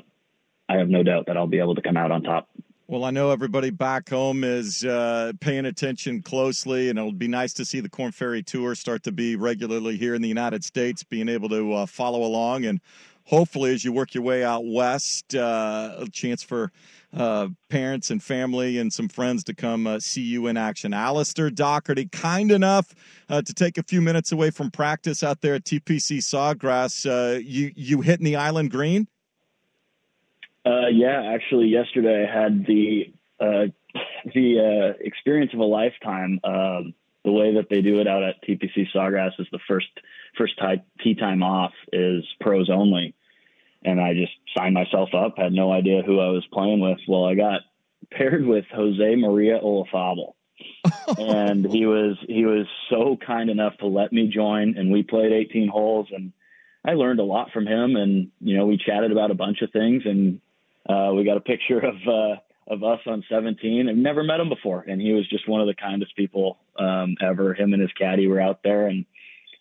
[0.70, 2.50] I have no doubt that I'll be able to come out on top.
[2.90, 7.52] Well, I know everybody back home is uh, paying attention closely, and it'll be nice
[7.56, 11.04] to see the Korn Ferry Tour start to be regularly here in the United States,
[11.04, 12.64] being able to uh, follow along.
[12.64, 12.80] And
[13.26, 16.72] hopefully, as you work your way out west, uh, a chance for
[17.14, 20.94] uh, parents and family and some friends to come uh, see you in action.
[20.94, 22.96] Alistair Docherty, kind enough
[23.28, 27.04] uh, to take a few minutes away from practice out there at TPC Sawgrass.
[27.44, 29.10] you, you hitting the island green?
[30.68, 33.68] Uh, yeah, actually, yesterday I had the uh,
[34.34, 36.40] the uh, experience of a lifetime.
[36.44, 39.88] Um, the way that they do it out at TPC Sawgrass is the first
[40.38, 40.60] first
[41.02, 43.16] tee time off is pros only,
[43.84, 45.38] and I just signed myself up.
[45.38, 47.00] Had no idea who I was playing with.
[47.08, 47.62] Well, I got
[48.12, 50.34] paired with Jose Maria Olazabal.
[51.20, 55.32] and he was he was so kind enough to let me join and we played
[55.32, 56.34] 18 holes and
[56.84, 59.72] I learned a lot from him and you know we chatted about a bunch of
[59.72, 60.42] things and
[60.88, 62.36] uh, we got a picture of uh,
[62.70, 63.88] of us on 17.
[63.90, 67.16] I've never met him before, and he was just one of the kindest people um,
[67.22, 67.54] ever.
[67.54, 69.06] Him and his caddy were out there, and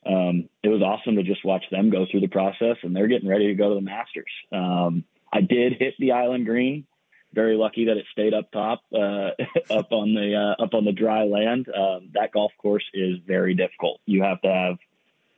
[0.05, 2.77] um, it was awesome to just watch them go through the process.
[2.83, 4.31] And they're getting ready to go to the Masters.
[4.53, 6.87] Um, I did hit the island green.
[7.33, 9.31] Very lucky that it stayed up top, uh,
[9.71, 11.69] up on the uh, up on the dry land.
[11.69, 14.01] Um, that golf course is very difficult.
[14.07, 14.79] You have to have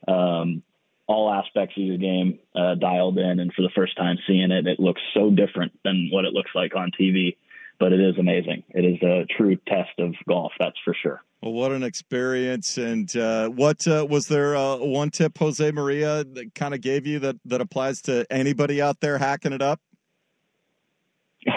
[0.07, 0.63] um,
[1.09, 3.41] all aspects of your game uh, dialed in.
[3.41, 6.51] And for the first time seeing it, it looks so different than what it looks
[6.55, 7.37] like on TV.
[7.81, 8.65] But it is amazing.
[8.71, 11.23] It is a true test of golf, that's for sure.
[11.41, 12.77] Well, what an experience!
[12.77, 17.07] And uh, what uh, was there uh, one tip Jose Maria that kind of gave
[17.07, 19.81] you that that applies to anybody out there hacking it up?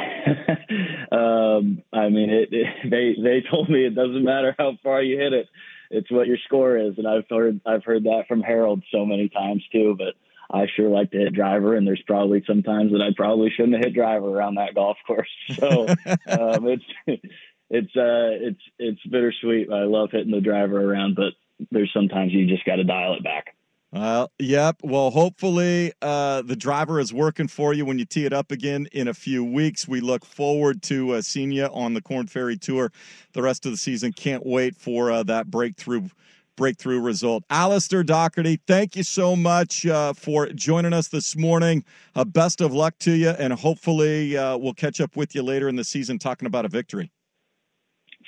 [1.11, 5.17] um, I mean, it, it, they they told me it doesn't matter how far you
[5.17, 5.47] hit it
[5.91, 6.97] it's what your score is.
[6.97, 9.95] And I've heard I've heard that from Harold so many times too.
[9.97, 10.15] But
[10.51, 13.75] I sure like to hit driver, and there's probably some times that I probably shouldn't
[13.75, 15.29] have hit driver around that golf course.
[15.59, 17.21] So um, it's
[17.69, 19.71] it's uh, it's it's bittersweet.
[19.71, 21.33] I love hitting the driver around, but
[21.71, 23.55] there's sometimes you just got to dial it back.
[23.93, 24.77] Well, yep.
[24.83, 28.87] Well, hopefully uh, the driver is working for you when you tee it up again
[28.93, 29.85] in a few weeks.
[29.85, 32.91] We look forward to uh, seeing you on the Korn Ferry Tour
[33.33, 34.13] the rest of the season.
[34.13, 36.07] Can't wait for uh, that breakthrough
[36.55, 37.43] breakthrough result.
[37.49, 41.83] Alistair Docherty, thank you so much uh, for joining us this morning.
[42.15, 45.75] Uh, best of luck to you, and hopefully we'll catch up with you later in
[45.75, 47.11] the season talking about a victory.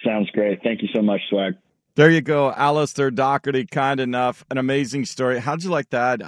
[0.03, 0.61] Sounds great.
[0.63, 1.53] Thank you so much, Swag.
[1.95, 3.69] There you go, Alistair Docherty.
[3.69, 5.39] Kind enough, an amazing story.
[5.39, 6.21] How'd you like that?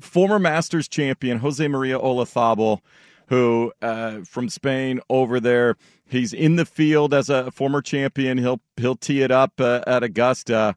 [0.00, 2.80] Former Masters champion Jose Maria Olazabal,
[3.26, 5.76] who uh, from Spain over there.
[6.06, 8.38] He's in the field as a former champion.
[8.38, 10.74] He'll he'll tee it up uh, at Augusta.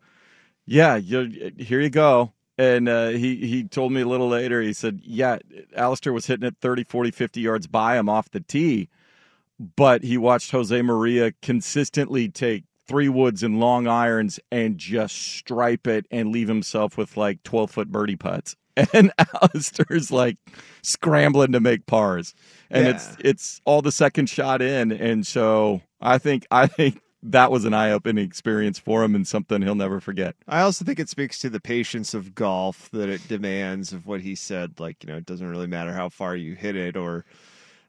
[0.66, 2.34] Yeah, here you go.
[2.58, 5.40] And uh, he, he told me a little later, he said, yeah,
[5.76, 8.90] Alistair was hitting it 30, 40, 50 yards by him off the tee
[9.76, 15.88] but he watched Jose Maria consistently take three woods and long irons and just stripe
[15.88, 18.56] it and leave himself with like 12 foot birdie putts.
[18.94, 20.38] And Alistair's like
[20.82, 22.34] scrambling to make pars.
[22.70, 22.92] And yeah.
[22.92, 24.94] it's it's all the second shot in.
[24.94, 29.28] And so I think I think that was an eye opening experience for him and
[29.28, 30.36] something he'll never forget.
[30.48, 34.22] I also think it speaks to the patience of golf that it demands of what
[34.22, 34.80] he said.
[34.80, 37.26] Like, you know, it doesn't really matter how far you hit it or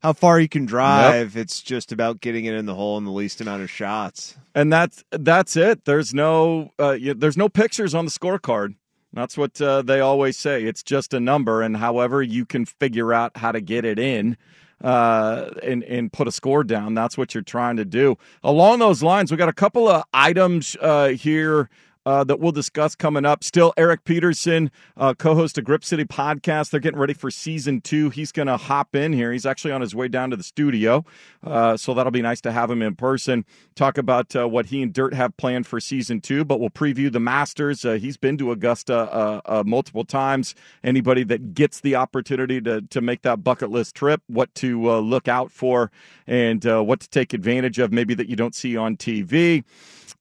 [0.02, 1.36] how far you can drive.
[1.36, 1.42] Yep.
[1.42, 4.36] It's just about getting it in the hole in the least amount of shots.
[4.54, 5.84] And that's that's it.
[5.84, 8.74] There's no uh, there's no pictures on the scorecard.
[9.12, 10.64] That's what uh, they always say.
[10.64, 14.36] It's just a number, and however you can figure out how to get it in.
[14.82, 16.92] Uh, and and put a score down.
[16.92, 18.18] That's what you're trying to do.
[18.42, 21.70] Along those lines, we got a couple of items uh, here
[22.04, 23.44] uh, that we'll discuss coming up.
[23.44, 26.70] Still, Erik Peterson, uh, co host of Grip City podcast.
[26.70, 28.10] They're getting ready for season two.
[28.10, 29.32] He's going to hop in here.
[29.32, 31.04] He's actually on his way down to the studio.
[31.44, 33.44] Uh, so that'll be nice to have him in person.
[33.74, 37.10] Talk about uh, what he and Dirt have planned for season two, but we'll preview
[37.10, 37.84] the Masters.
[37.84, 40.54] Uh, he's been to Augusta uh, multiple times.
[40.82, 45.28] Anybody that gets the opportunity to, to make that bucket list trip, what to look
[45.28, 45.90] out for,
[46.26, 49.64] and what to take advantage of, maybe that you don't see on TV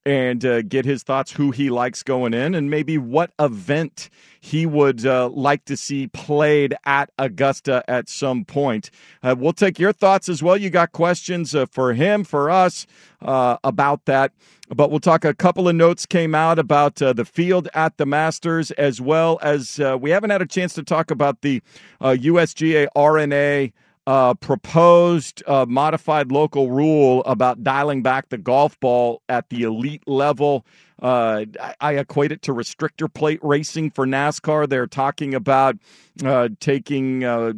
[0.06, 5.06] and get his thoughts who he likes going in and maybe what event he would
[5.06, 8.90] uh, like to see played at Augusta at some point.
[9.24, 10.58] Uh, we'll take your thoughts as well.
[10.58, 12.86] You got questions uh, for him, for us
[13.22, 14.34] uh, about that.
[14.70, 15.26] But we'll talk.
[15.26, 19.38] A couple of notes came out about uh, the field at the Masters, as well
[19.42, 21.62] as we haven't had a chance to talk about the
[22.02, 23.74] USGA R&A
[24.08, 30.04] uh, proposed uh, modified local rule about dialing back the golf ball at the elite
[30.08, 30.66] level.
[31.02, 31.46] Uh,
[31.80, 34.70] I, equate it to restrictor plate racing for NASCAR.
[34.70, 35.78] They're talking about
[36.24, 37.54] uh, taking, uh,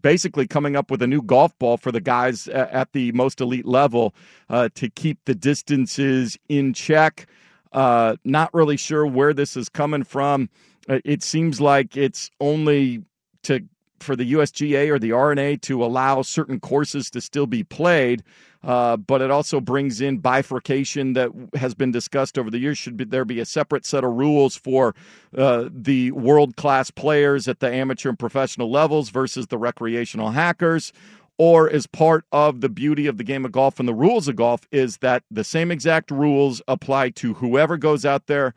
[0.00, 3.66] basically, coming up with a new golf ball for the guys at the most elite
[3.66, 4.12] level
[4.48, 7.26] uh, to keep the distances in check.
[7.72, 10.50] not really sure where this is coming from.
[10.88, 13.04] It seems like it's only
[13.44, 13.64] to
[14.00, 18.22] for the USGA or the R&A to allow certain courses to still be played.
[18.62, 22.78] Uh, but it also brings in bifurcation that has been discussed over the years.
[22.78, 24.94] Should be, there be a separate set of rules for
[25.36, 30.92] uh, the world class players at the amateur and professional levels versus the recreational hackers?
[31.36, 34.36] Or is part of the beauty of the game of golf and the rules of
[34.36, 38.54] golf is that the same exact rules apply to whoever goes out there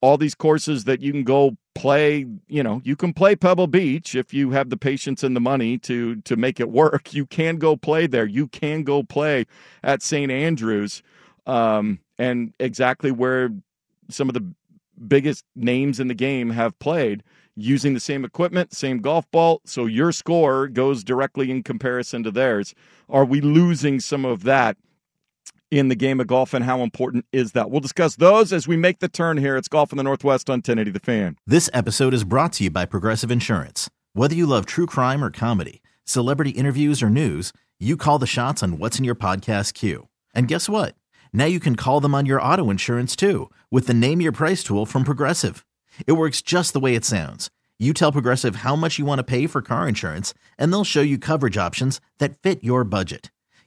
[0.00, 4.14] all these courses that you can go play you know you can play pebble beach
[4.14, 7.12] if you have the patience and the money to to make it work.
[7.14, 8.26] You can go play there.
[8.26, 9.46] You can go play
[9.82, 11.02] at st andrews
[11.46, 13.50] um, and exactly where
[14.08, 14.44] some of the
[15.06, 17.22] biggest names in the game have played
[17.54, 22.30] using the same equipment same golf ball so your score goes directly in comparison to
[22.30, 22.74] theirs.
[23.08, 24.76] Are we losing some of that
[25.70, 27.70] in the game of golf and how important is that?
[27.70, 29.56] We'll discuss those as we make the turn here.
[29.56, 31.36] It's Golf in the Northwest on 1080 The Fan.
[31.46, 33.90] This episode is brought to you by Progressive Insurance.
[34.12, 38.62] Whether you love true crime or comedy, celebrity interviews or news, you call the shots
[38.62, 40.08] on what's in your podcast queue.
[40.34, 40.94] And guess what?
[41.32, 44.62] Now you can call them on your auto insurance too with the Name Your Price
[44.62, 45.66] tool from Progressive.
[46.06, 47.50] It works just the way it sounds.
[47.78, 51.02] You tell Progressive how much you want to pay for car insurance, and they'll show
[51.02, 53.30] you coverage options that fit your budget.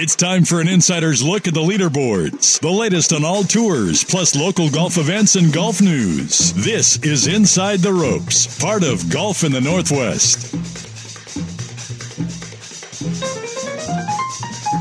[0.00, 4.36] It's time for an insider's look at the leaderboards, the latest on all tours, plus
[4.36, 6.52] local golf events and golf news.
[6.52, 10.52] This is Inside the Ropes, part of Golf in the Northwest.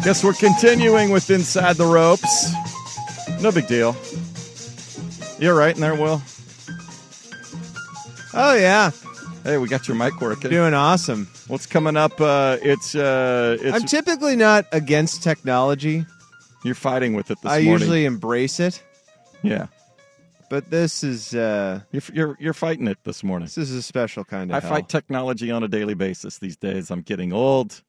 [0.04, 2.52] Guess we're continuing with Inside the Ropes.
[3.42, 3.96] No big deal.
[5.40, 6.22] You're right in there, Will.
[8.36, 8.92] Oh yeah,
[9.48, 10.50] Hey, we got your mic working.
[10.52, 11.30] doing awesome.
[11.48, 12.20] What's coming up?
[12.20, 16.06] Uh, it's uh, it's I'm typically not against technology.
[16.66, 17.72] you're fighting with it this I morning.
[17.80, 18.84] usually embrace it,
[19.44, 19.68] yeah.
[20.50, 23.46] but this is uh, You're, you're you're fighting it this morning.
[23.46, 24.58] this is a special kind of.
[24.58, 24.70] I hell.
[24.70, 26.92] fight technology on a daily basis these days.
[26.92, 27.82] I'm getting old.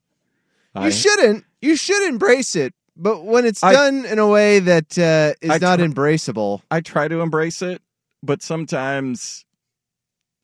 [0.77, 1.45] You I- shouldn't.
[1.61, 5.51] You should embrace it, but when it's I- done in a way that uh, is
[5.51, 7.83] I not tr- embraceable, I try to embrace it,
[8.23, 9.45] but sometimes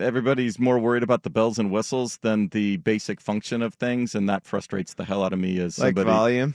[0.01, 4.29] everybody's more worried about the bells and whistles than the basic function of things, and
[4.29, 6.11] that frustrates the hell out of me as like somebody.
[6.11, 6.55] volume.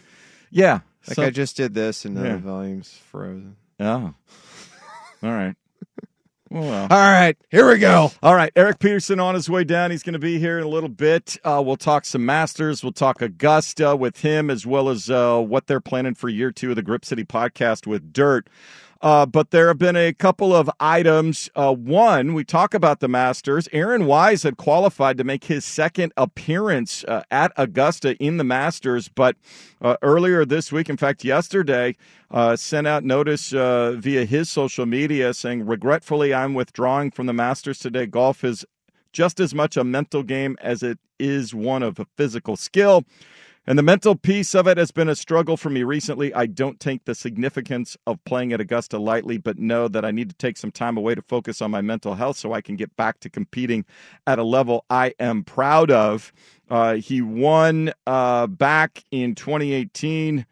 [0.51, 0.79] Yeah.
[1.07, 2.31] Like so- I just did this, and now Yeah.
[2.33, 3.55] the volume's frozen.
[3.79, 4.13] Oh.
[5.23, 5.55] All right.
[6.51, 6.87] Well.
[6.89, 8.11] All right, here we go.
[8.23, 9.91] All right, Erik Peterson on his way down.
[9.91, 11.37] He's going to be here in a little bit.
[11.43, 12.81] Uh, we'll talk some Masters.
[12.83, 16.71] We'll talk Augusta with him, as well as uh, what they're planning for year two
[16.71, 18.49] of the Grip City podcast with Dirt.
[19.01, 21.49] Uh, but there have been a couple of items.
[21.55, 23.69] Uh, one, we talk about the Masters.
[23.71, 29.07] Aaron Wise had qualified to make his second appearance uh, at Augusta in the Masters,
[29.07, 29.37] but
[29.81, 31.95] uh, earlier this week, in fact, yesterday,
[32.29, 37.33] uh, sent out notice uh, via his social media saying, "Regretfully, I'm withdrawing from the
[37.33, 38.05] Masters today.
[38.05, 38.65] Golf is
[39.13, 43.05] just as much a mental game as it is one of a physical skill."
[43.67, 46.33] And the mental piece of it has been a struggle for me recently.
[46.33, 50.29] I don't take the significance of playing at Augusta lightly, but know that I need
[50.29, 52.95] to take some time away to focus on my mental health so I can get
[52.95, 53.85] back to competing
[54.25, 56.33] at a level I am proud of.
[56.69, 60.45] Uh, he won uh, back in 2018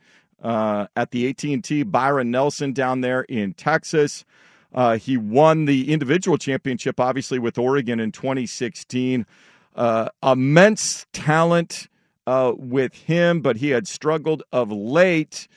[0.44, 4.26] uh, at the AT&T Byron Nelson down there in Texas.
[4.74, 9.26] Uh, he won the individual championship, obviously, with Oregon in 2016.
[9.76, 11.88] Uh, immense talent
[12.28, 15.48] uh, with him, but he had struggled of late.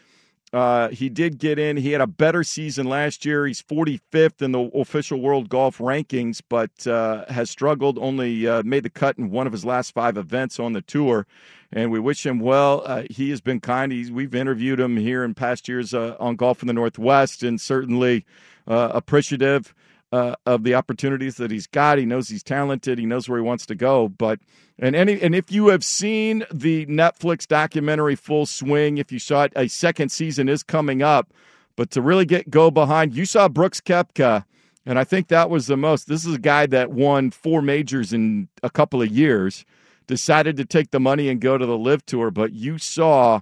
[0.53, 1.77] Uh, he did get in.
[1.77, 3.47] He had a better season last year.
[3.47, 7.99] He's 45th in the official world golf rankings, but uh, has struggled.
[7.99, 11.27] Only uh, made the cut in one of his last five events on the tour.
[11.73, 12.83] And we wish him well.
[12.85, 13.93] Uh, he has been kind.
[13.93, 17.61] He's, we've interviewed him here in past years uh, on Golf in the Northwest, and
[17.61, 18.25] certainly
[18.67, 19.73] uh, appreciative
[20.13, 21.99] uh, of the opportunities that he's got.
[21.99, 22.99] He knows he's talented.
[22.99, 24.09] He knows where he wants to go.
[24.09, 24.41] But
[24.79, 29.45] and any and if you have seen the Netflix documentary Full Swing, if you saw
[29.45, 31.33] it, a second season is coming up.
[31.77, 34.45] But to really get go behind, you saw Brooks Koepka,
[34.85, 36.09] and I think that was the most.
[36.09, 39.65] This is a guy that won four majors in a couple of years.
[40.07, 43.41] Decided to take the money and go to the LIV Tour, but you saw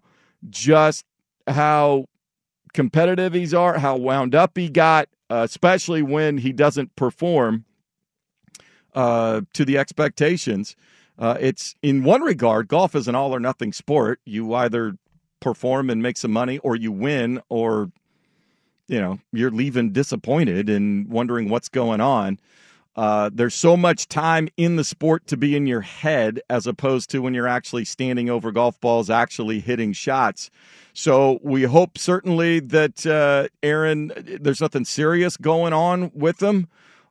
[0.50, 1.06] just
[1.46, 2.04] how
[2.74, 7.64] competitive he's are, how wound up he got, uh, especially when he doesn't perform
[8.94, 10.76] uh, to the expectations.
[11.18, 14.20] Uh, it's in one regard, golf is an all or nothing sport.
[14.24, 14.96] You either
[15.40, 17.90] perform and make some money, or you win, or
[18.86, 22.38] you know you're leaving disappointed and wondering what's going on.
[22.98, 27.08] Uh, there's so much time in the sport to be in your head as opposed
[27.08, 30.50] to when you're actually standing over golf balls, actually hitting shots.
[30.94, 36.66] So we hope certainly that uh, Aaron, there's nothing serious going on with him,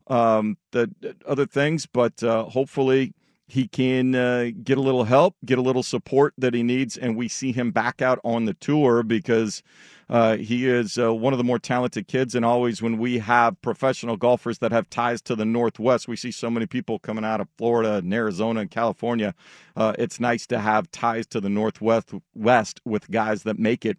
[0.07, 0.91] um, the
[1.25, 3.13] other things, but uh, hopefully
[3.47, 7.15] he can uh, get a little help, get a little support that he needs, and
[7.15, 9.63] we see him back out on the tour because
[10.09, 12.33] uh, he is uh, one of the more talented kids.
[12.33, 16.31] And always, when we have professional golfers that have ties to the Northwest, we see
[16.31, 19.35] so many people coming out of Florida and Arizona and California.
[19.75, 23.97] Uh, it's nice to have ties to the Northwest West with guys that make it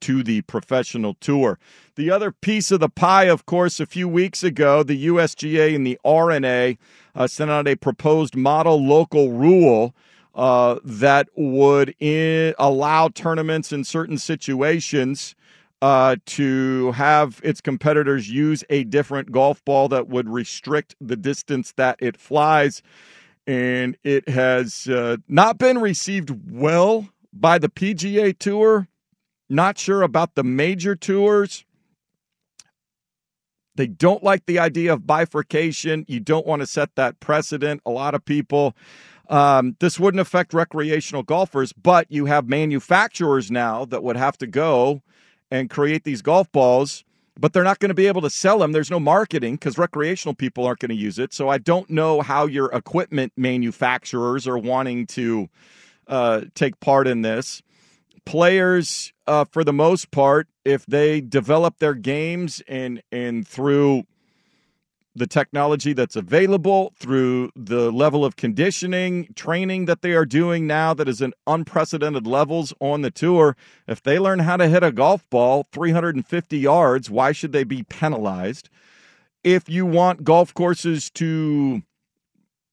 [0.00, 1.58] to the professional tour.
[1.96, 5.84] The other piece of the pie, of course, a few weeks ago, the USGA and
[5.84, 6.78] the R&A
[7.16, 9.94] uh, sent out a proposed model local rule
[10.38, 15.34] uh, that would allow tournaments in certain situations
[15.82, 21.72] uh, to have its competitors use a different golf ball that would restrict the distance
[21.72, 22.82] that it flies.
[23.48, 28.86] And it has uh, not been received well by the PGA Tour.
[29.50, 31.64] Not sure about the major tours.
[33.74, 36.04] They don't like the idea of bifurcation.
[36.06, 37.80] You don't want to set that precedent.
[37.86, 38.76] A lot of people,
[39.28, 44.46] um, this wouldn't affect recreational golfers, but you have manufacturers now that would have to
[44.46, 45.02] go
[45.50, 47.04] and create these golf balls,
[47.38, 48.72] but they're not going to be able to sell them.
[48.72, 51.32] There's no marketing because recreational people aren't going to use it.
[51.32, 55.48] So I don't know how your equipment manufacturers are wanting to
[56.06, 57.62] uh, take part in this.
[58.28, 64.04] players, uh, for the most part, if they develop their games and and through
[65.18, 70.94] the technology that's available, through the level of conditioning, training that they are doing now
[70.94, 73.56] that is in unprecedented levels on the tour,
[73.86, 77.82] if they learn how to hit a golf ball 350 yards, why should they be
[77.82, 78.70] penalized?
[79.44, 81.82] If you want golf courses to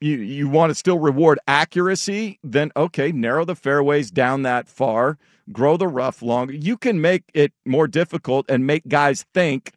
[0.02, 5.18] you you want to still reward accuracy, then okay, narrow the fairways down that far,
[5.52, 6.54] grow the rough longer.
[6.54, 9.72] You can make it more difficult and make guys think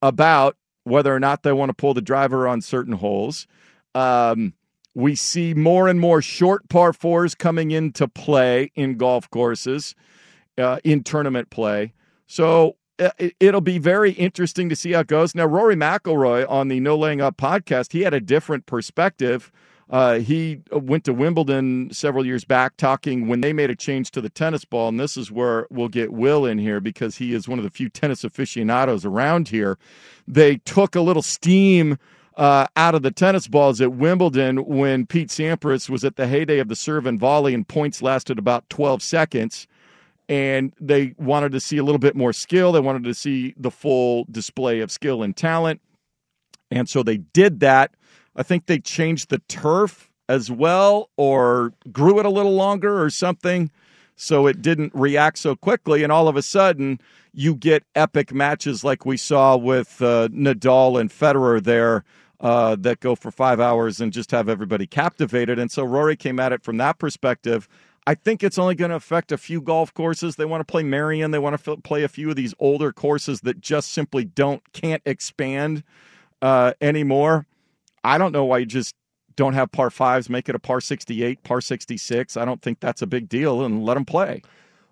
[0.00, 3.46] about whether or not they want to pull the driver on certain holes.
[3.94, 4.54] Um,
[4.94, 9.94] we see more and more short par fours coming into play in golf courses,
[10.56, 11.92] uh, in tournament play.
[12.26, 13.10] So uh,
[13.40, 15.34] it'll be very interesting to see how it goes.
[15.34, 19.50] Now, Rory McIlroy on the No Laying Up podcast, he had a different perspective.
[19.90, 24.20] Uh, he went to Wimbledon several years back talking when they made a change to
[24.20, 24.88] the tennis ball.
[24.88, 27.70] And this is where we'll get Will in here because he is one of the
[27.70, 29.78] few tennis aficionados around here.
[30.26, 31.98] They took a little steam
[32.36, 36.58] uh, out of the tennis balls at Wimbledon when Pete Sampras was at the heyday
[36.58, 39.66] of the serve and volley, and points lasted about 12 seconds.
[40.28, 42.72] And they wanted to see a little bit more skill.
[42.72, 45.82] They wanted to see the full display of skill and talent.
[46.70, 47.94] And so they did that.
[48.36, 53.10] I think they changed the turf as well or grew it a little longer or
[53.10, 53.70] something
[54.16, 56.02] so it didn't react so quickly.
[56.02, 57.00] And all of a sudden,
[57.32, 62.04] you get epic matches like we saw with uh, Nadal and Federer there
[62.40, 65.58] uh, that go for five hours and just have everybody captivated.
[65.58, 67.68] And so Rory came at it from that perspective.
[68.06, 70.36] I think it's only going to affect a few golf courses.
[70.36, 71.30] They want to play Merion.
[71.30, 74.62] They want to f- play a few of these older courses that just simply don't
[74.72, 75.82] can't expand
[76.42, 77.46] uh, anymore.
[78.04, 78.94] I don't know why you just
[79.36, 82.36] don't have par fives, make it a par 68, par 66.
[82.36, 84.42] I don't think that's a big deal and let them play.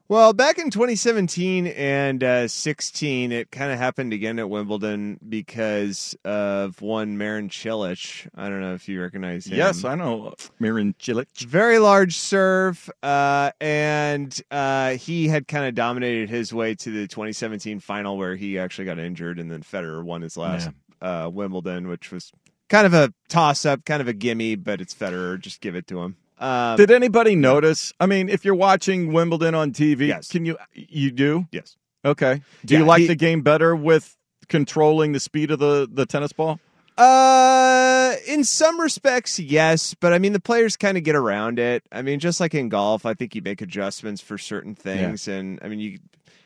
[0.08, 6.14] Well, back in 2017 and uh, 16, it kind of happened again at Wimbledon because
[6.22, 8.28] of one Marin Cilic.
[8.34, 9.56] I don't know if you recognize him.
[9.56, 11.28] Yes, I know Marin Cilic.
[11.38, 17.06] Very large serve, uh, and uh, he had kind of dominated his way to the
[17.06, 20.68] 2017 final where he actually got injured, and then Federer won his last
[21.00, 22.32] uh, Wimbledon, which was
[22.72, 25.38] kind of a toss up, kind of a gimme, but it's Federer.
[25.38, 26.16] Just give it to him.
[26.38, 27.92] Um, Did anybody notice?
[28.00, 30.28] I mean, if you're watching Wimbledon on TV, Yes.
[30.28, 31.46] can you you do?
[31.52, 31.76] Yes.
[32.04, 32.40] Okay.
[32.64, 34.16] Do Yeah, you like he- the game better with
[34.48, 36.58] controlling the speed of the the tennis ball?
[36.98, 41.82] Uh, in some respects, yes, but I mean the players kind of get around it.
[41.92, 45.58] I mean, just like in golf, I think you make adjustments for certain things, and
[45.62, 45.98] I mean you.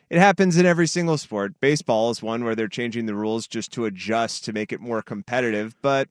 [0.08, 1.54] It happens in every single sport.
[1.60, 5.02] Baseball is one where they're changing the rules just to adjust to make it more
[5.02, 6.08] competitive, but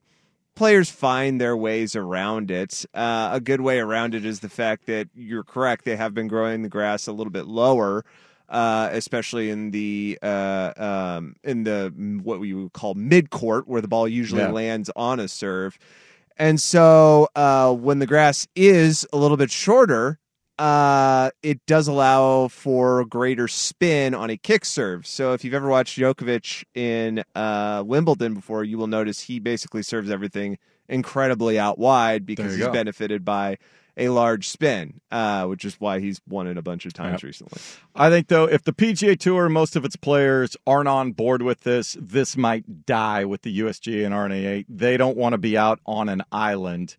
[0.53, 2.85] players find their ways around it.
[2.93, 6.27] Uh, a good way around it is the fact that you're correct; they have been
[6.27, 8.03] growing the grass a little bit lower,
[8.49, 11.93] uh, especially in the uh, um, in the
[12.23, 14.51] what we would call mid court, where the ball usually Yeah.
[14.51, 15.77] lands on a serve.
[16.37, 20.19] And so, uh, when the grass is a little bit shorter,
[20.57, 25.05] uh, it does allow for greater spin on a kick serve.
[25.05, 29.83] So if you've ever watched Djokovic in uh, Wimbledon before, you will notice he basically
[29.83, 32.71] serves everything incredibly out wide because he's go.
[32.71, 33.57] benefited by
[33.97, 37.61] a large spin, uh, which is why he's won it a bunch of times recently.
[37.95, 41.61] I think though, if the PGA Tour, most of its players aren't on board with
[41.61, 44.65] this, this might die with the USGA and R&A.
[44.67, 46.97] They don't want to be out on an island.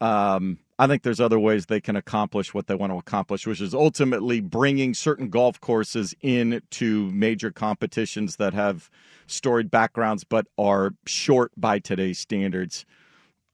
[0.00, 3.60] Um, I think there's other ways they can accomplish what they want to accomplish, which
[3.60, 8.88] is ultimately bringing certain golf courses into major competitions that have
[9.26, 12.86] storied backgrounds but are short by today's standards.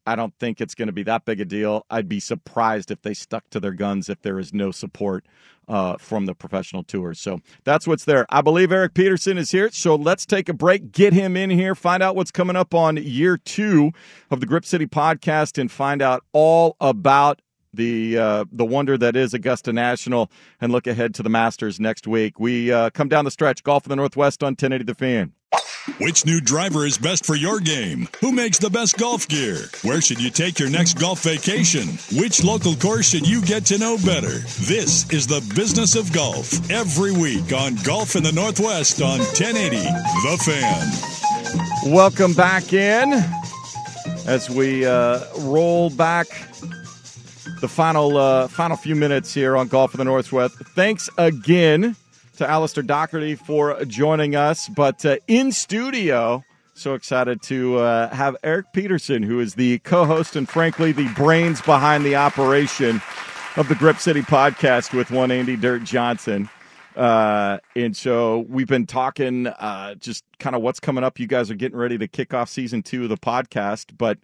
[0.06, 1.84] I don't think it's going to be that big a deal.
[1.90, 5.26] I'd be surprised if they stuck to their guns if there is no support
[5.68, 7.20] uh, from the professional tours.
[7.20, 8.26] So that's what's there.
[8.30, 9.70] I believe Erik Peterson is here.
[9.72, 12.96] So let's take a break, get him in here, find out what's coming up on
[12.96, 13.92] year two
[14.30, 17.40] of the Grip City podcast, and find out all about
[17.74, 22.06] the uh, the wonder that is Augusta National, and look ahead to the Masters next
[22.06, 22.40] week.
[22.40, 25.32] We uh, come down the stretch, golf in the Northwest on 1080 The Fan.
[25.98, 28.08] Which new driver is best for your game?
[28.20, 29.70] Who makes the best golf gear?
[29.82, 31.86] Where should you take your next golf vacation?
[32.18, 34.40] Which local course should you get to know better?
[34.66, 39.76] This is the business of golf every week on Golf in the Northwest on 1080
[39.76, 40.36] The
[41.84, 41.92] Fan.
[41.94, 43.12] Welcome back in
[44.26, 46.26] as we uh, roll back
[47.60, 50.56] the final uh, final few minutes here on Golf in the Northwest.
[50.74, 51.94] Thanks again
[52.36, 56.44] to Alistair Docherty for joining us, but uh, in studio.
[56.74, 61.62] So excited to uh, have Erik Peterson, who is the co-host and frankly the brains
[61.62, 63.00] behind the operation
[63.56, 66.50] of the Grip City podcast with one Andy Dirt Johnson.
[66.94, 71.18] Uh, and so we've been talking uh, just kind of what's coming up.
[71.18, 73.96] You guys are getting ready to kick off season two of the podcast.
[73.96, 74.18] But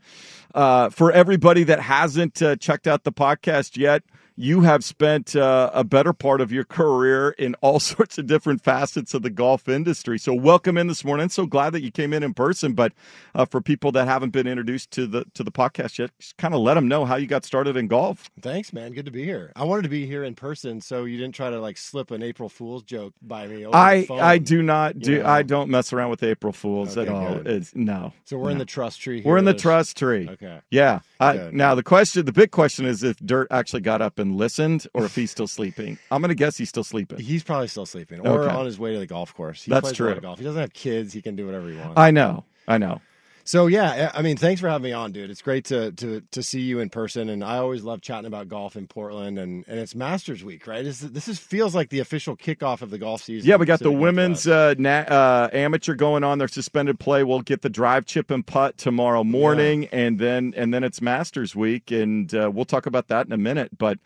[0.54, 4.02] uh, for everybody that hasn't uh, checked out the podcast yet,
[4.36, 8.62] you have spent uh, a better part of your career in all sorts of different
[8.62, 10.18] facets of the golf industry.
[10.18, 11.28] So, welcome in this morning.
[11.28, 12.72] So glad that you came in in person.
[12.74, 12.92] But
[13.34, 16.54] uh, for people that haven't been introduced to the to the podcast yet, just kind
[16.54, 18.30] of let them know how you got started in golf.
[18.40, 18.92] Thanks, man.
[18.92, 19.52] Good to be here.
[19.56, 22.22] I wanted to be here in person, so you didn't try to like slip an
[22.22, 23.66] April Fool's joke by me.
[23.72, 25.28] I I do not do know?
[25.28, 27.34] I don't mess around with April Fools okay, at all.
[27.36, 27.46] Good.
[27.46, 28.12] It's no.
[28.24, 28.52] So we're no.
[28.52, 29.22] in the trust tree.
[29.24, 30.28] we're in the trust tree.
[30.28, 30.60] Okay.
[30.70, 31.00] Yeah.
[31.20, 34.86] I, now the question, the big question is if Dirt actually got up and listened,
[34.94, 35.98] or if he's still sleeping.
[36.10, 37.18] I'm going to guess he's still sleeping.
[37.18, 38.54] He's probably still sleeping, or Okay.
[38.54, 39.64] on his way to the golf course.
[39.64, 40.16] He That's plays a lot true.
[40.16, 40.38] of golf.
[40.38, 41.12] He doesn't have kids.
[41.12, 41.98] He can do whatever he wants.
[41.98, 42.44] I know.
[42.66, 43.02] I know.
[43.44, 45.30] So yeah, I mean, thanks for having me on, dude.
[45.30, 48.48] It's great to to to see you in person, and I always love chatting about
[48.48, 50.84] golf in Portland, and and it's Masters Week, right?
[50.84, 53.48] This is, this is feels like the official kickoff of the golf season.
[53.48, 56.38] Yeah, we got the women's uh, na- uh, amateur going on.
[56.38, 57.24] Their suspended play.
[57.24, 61.56] We'll get the drive, chip, and putt tomorrow morning, and then and then it's Masters
[61.56, 63.76] Week, and uh, we'll talk about that in a minute.
[63.76, 63.98] But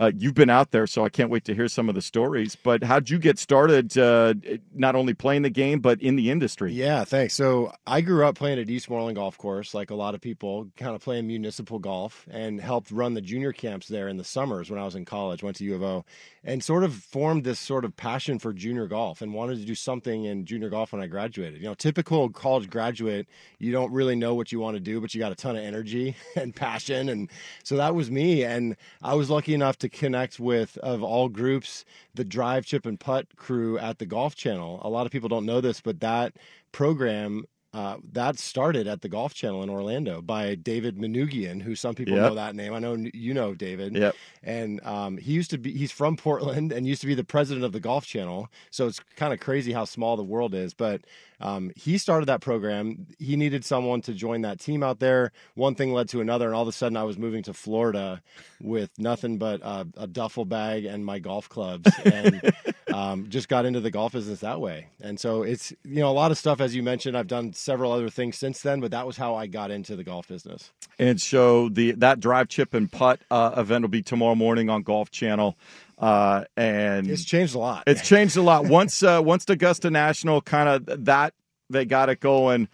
[0.00, 2.56] uh, you've been out there, so I can't wait to hear some of the stories.
[2.56, 3.96] But how'd you get started?
[3.98, 4.34] Uh,
[4.72, 6.72] not only playing the game, but in the industry.
[6.72, 7.34] Yeah, thanks.
[7.34, 10.94] So I grew up playing at Eastmoreland Golf Course, like a lot of people, kind
[10.94, 14.78] of playing municipal golf, and helped run the junior camps there in the summers when
[14.78, 15.42] I was in college.
[15.42, 16.04] Went to U of O,
[16.42, 19.74] and sort of formed this sort of passion for junior golf, and wanted to do
[19.74, 21.60] something in junior golf when I graduated.
[21.60, 23.26] You know, typical college graduate,
[23.58, 25.64] you don't really know what you want to do, but you got a ton of
[25.64, 27.30] energy and passion, and
[27.62, 28.44] so that was me.
[28.44, 33.00] And I was lucky enough to connect with, of all groups, the drive, chip, and
[33.00, 34.80] putt crew at the Golf Channel.
[34.82, 36.34] A lot of people don't know this, but that
[36.72, 41.94] program uh, that started at the Golf Channel in Orlando by David Manougian, who some
[41.94, 42.22] people Yep.
[42.28, 42.72] know that name.
[42.72, 43.96] I know you know David.
[43.96, 44.14] Yep.
[44.44, 47.64] And um, he used to be, he's from Portland and used to be the president
[47.64, 48.48] of the Golf Channel.
[48.70, 50.72] So it's kind of crazy how small the world is.
[50.72, 51.00] But
[51.44, 53.06] um, he started that program.
[53.18, 55.30] He needed someone to join that team out there.
[55.54, 56.46] One thing led to another.
[56.46, 58.22] And all of a sudden, I was moving to Florida
[58.62, 61.90] with nothing but uh, a duffel bag and my golf clubs.
[62.06, 62.50] And
[62.94, 64.88] um, just got into the golf business that way.
[65.02, 67.92] And so it's, you know, a lot of stuff, as you mentioned, I've done several
[67.92, 70.72] other things since then, but that was how I got into the golf business.
[70.98, 74.82] And so the that drive, chip, and putt uh, event will be tomorrow morning on
[74.82, 75.56] Golf Channel.
[75.98, 77.84] Uh, and It's changed a lot.
[77.86, 78.64] It's changed a lot.
[78.80, 81.34] Once uh, once Augusta National kind of that
[81.70, 82.68] they got it going,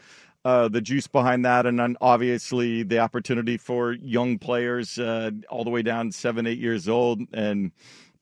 [0.45, 5.65] uh, the juice behind that, and then obviously the opportunity for young players uh, all
[5.65, 7.73] the way down seven, eight years old, and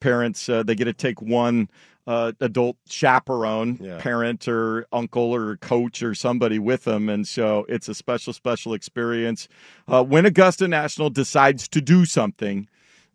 [0.00, 1.68] parents uh, they get to take one.
[2.06, 3.98] Uh, adult chaperone, Yeah.
[4.00, 8.72] parent or uncle or coach or somebody with them, and so it's a special, special
[8.72, 9.46] experience.
[9.86, 12.66] Uh, when Augusta National decides to do something,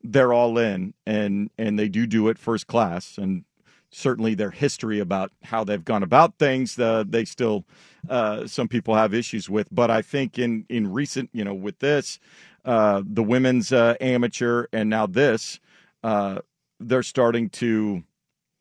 [0.04, 3.18] they're all in and and they do do it first class.
[3.18, 3.46] And
[3.92, 7.64] certainly their history about how they've gone about things uh, they still
[8.10, 9.68] uh, some people have issues with.
[9.72, 12.20] But i think in in recent you know with this
[12.66, 15.60] uh, the women's uh, amateur and now this
[16.04, 16.40] uh,
[16.80, 18.04] they're starting to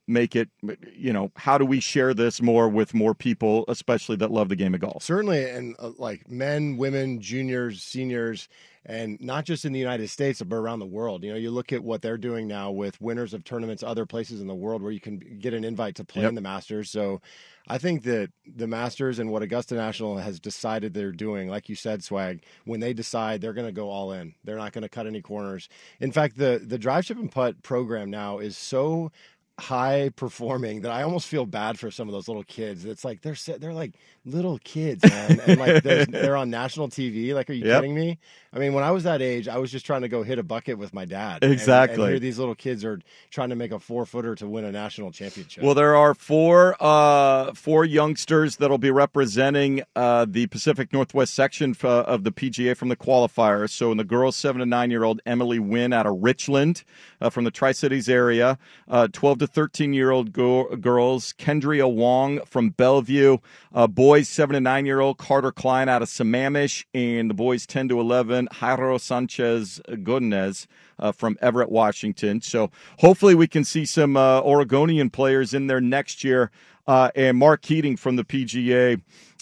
[0.09, 0.49] make it
[0.95, 4.57] you know how do we share this more with more people especially that love the
[4.57, 8.49] game of golf Certainly, and uh, like men, women, juniors, seniors,
[8.85, 11.23] and not just in the United States, but around the world.
[11.23, 14.41] You know, you look at what they're doing now with winners of tournaments, other places
[14.41, 16.31] in the world where you can get an invite to play Yep.
[16.31, 16.91] in the Masters.
[16.91, 17.21] So
[17.69, 21.77] I think that the Masters and what Augusta National has decided they're doing, like you
[21.77, 24.89] said, Swag, when they decide they're going to go all in, they're not going to
[24.89, 25.69] cut any corners.
[26.01, 29.13] In fact, the the drive, chip, and putt program now is so
[29.61, 32.85] high performing that I almost feel bad for some of those little kids.
[32.85, 33.95] It's like they're they're like
[34.25, 37.35] little kids, man, and like they're, on national TV.
[37.35, 37.81] Like, are you Yep.
[37.81, 38.19] kidding me?
[38.55, 40.43] I mean, when I was that age, I was just trying to go hit a
[40.43, 41.43] bucket with my dad.
[41.43, 42.03] Exactly.
[42.03, 43.01] And, here these little kids are
[43.31, 45.65] trying to make a four footer to win a national championship.
[45.65, 51.71] Well, there are four uh, four youngsters that'll be representing uh, the Pacific Northwest section
[51.71, 53.71] f- of the PGA from the qualifiers.
[53.71, 56.85] So, in the girls, seven to nine year old Emily Wynn out of Richland
[57.21, 61.91] uh, from the Tri Cities area, uh, twelve to thirteen year old go- girls Kendria
[61.93, 63.39] Wong from Bellevue,
[63.75, 67.67] uh, boys seven to nine year old Carter Klein out of Sammamish, and the boys
[67.67, 70.67] ten to eleven Jairo Sanchez Godinez
[70.99, 72.43] uh, from Everett, Washington.
[72.43, 76.51] So hopefully we can see some uh, Oregonian players in there next year.
[76.87, 79.01] Uh, and Mark Keating from the PGA.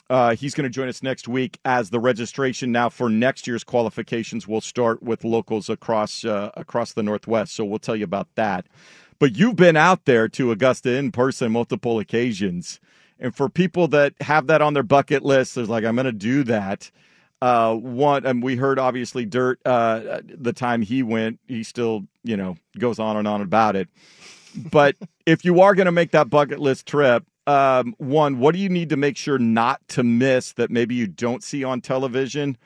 [0.09, 3.65] Uh, he's going to join us next week as the registration now for next year's
[3.65, 7.57] qualifications will start with locals across uh, across the Northwest.
[7.57, 8.67] So we'll tell you about that.
[9.19, 12.79] But you've been out there to Augusta in person multiple occasions,
[13.21, 16.13] and for people that have that on their bucket list, there's like I'm going to
[16.13, 16.91] do that.
[17.43, 19.61] Uh, one, and we heard obviously Dirt.
[19.65, 23.89] Uh, the time he went, he still you know goes on and on about it.
[24.71, 24.97] but
[25.27, 28.69] if you are going to make that bucket list trip, um, one, what do you
[28.69, 32.57] need to make sure not to miss that maybe you don't see on television?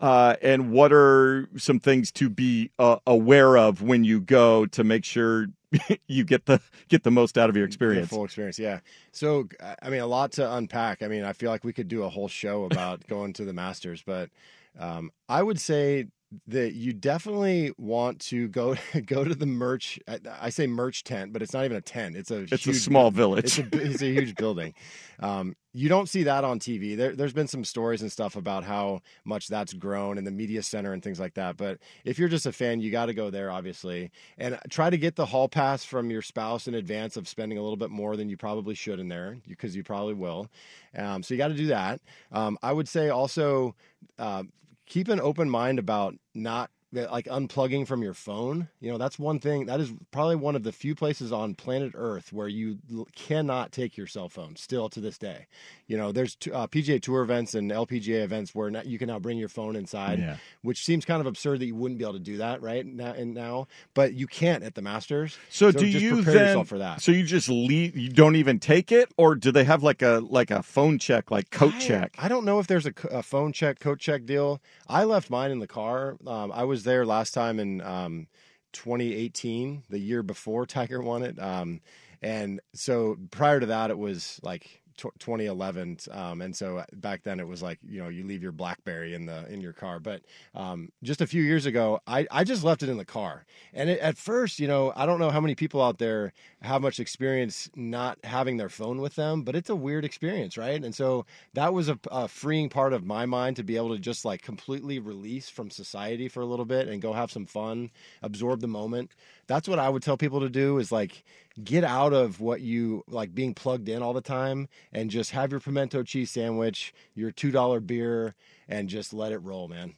[0.00, 4.82] Uh, and what are some things to be uh, aware of when you go to
[4.82, 5.48] make sure
[6.06, 8.08] you get the get the most out of your experience?
[8.08, 8.80] Full experience, yeah.
[9.12, 9.48] So,
[9.82, 11.02] I mean, a lot to unpack.
[11.02, 13.52] I mean, I feel like we could do a whole show about going to the
[13.52, 14.30] Masters, but
[14.78, 16.06] um, I would say
[16.46, 18.76] that you definitely want to go
[19.06, 19.98] go to the merch.
[20.06, 22.16] I, I, say merch tent, but it's not even a tent.
[22.16, 23.58] It's a it's a small village.
[23.58, 24.74] It's a, it's a huge building.
[25.18, 26.96] Um, you don't see that on TV.
[26.96, 30.62] There, has been some stories and stuff about how much that's grown in the media
[30.62, 31.56] center and things like that.
[31.56, 34.96] But if you're just a fan, you got to go there, obviously, and try to
[34.96, 38.16] get the hall pass from your spouse in advance of spending a little bit more
[38.16, 40.48] than you probably should in there, because you probably will.
[40.96, 42.00] Um, so you got to do that.
[42.30, 43.74] Um, I would say also.
[44.18, 44.44] Uh,
[44.90, 48.68] keep an open mind about not like unplugging from your phone.
[48.80, 49.66] You know, that's one thing.
[49.66, 52.78] That is probably one of the few places on planet Earth where you
[53.14, 55.46] cannot take your cell phone still to this day.
[55.86, 59.38] You know, there's uh, PGA Tour events and LPGA events where you can now bring
[59.38, 60.36] your phone inside, yeah.
[60.62, 63.12] which seems kind of absurd that you wouldn't be able to do that right now.
[63.12, 65.38] And now, but you can't at the Masters.
[65.48, 66.64] So, so do you prepare then?
[66.64, 67.02] for that.
[67.02, 67.96] So you just leave.
[67.96, 71.30] You don't even take it, or do they have like a like a phone check,
[71.30, 72.14] like coat I, check?
[72.18, 74.60] I don't know if there's a, a, phone check, coat check deal.
[74.88, 76.16] I left mine in the car.
[76.26, 78.26] Um, I was there last time in um,
[78.72, 81.38] 2018, the year before Tiger won it.
[81.38, 81.80] Um,
[82.22, 84.82] and so prior to that, it was like
[85.18, 88.52] 2011 um, and so uh, back then it was like you know you leave your
[88.52, 90.22] blackberry in the in your car but
[90.54, 93.44] um, just a few years ago I, I just left it in the car.
[93.72, 96.32] And it, at first you know i don't know how many people out there
[96.62, 100.84] have much experience not having their phone with them but it's a weird experience right?
[100.84, 103.98] And so that was a, a freeing part of my mind to be able to
[103.98, 107.90] just like completely release from society for a little bit and go have some fun
[108.22, 109.12] absorb the moment
[109.50, 111.24] that's what I would tell people to do is like
[111.64, 115.50] get out of what you like being plugged in all the time and just have
[115.50, 118.36] your pimento cheese sandwich, your $2 beer,
[118.68, 119.94] and just let it roll, man.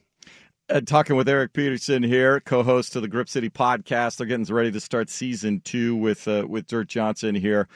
[0.69, 4.17] Uh, talking with Erik Peterson here, co-host of the Grip City podcast.
[4.17, 7.67] They're getting ready to start season two with uh, with Dirt Johnson here.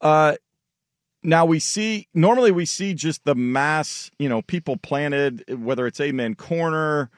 [0.00, 0.36] Uh,
[1.22, 6.00] now we see normally we see just the mass, you know, people planted, whether it's
[6.00, 7.10] Amen Corner,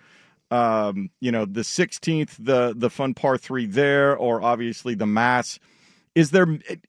[0.51, 5.59] um, you know, the 16th, the the fun par three there, or obviously the mass.
[6.15, 6.47] Is there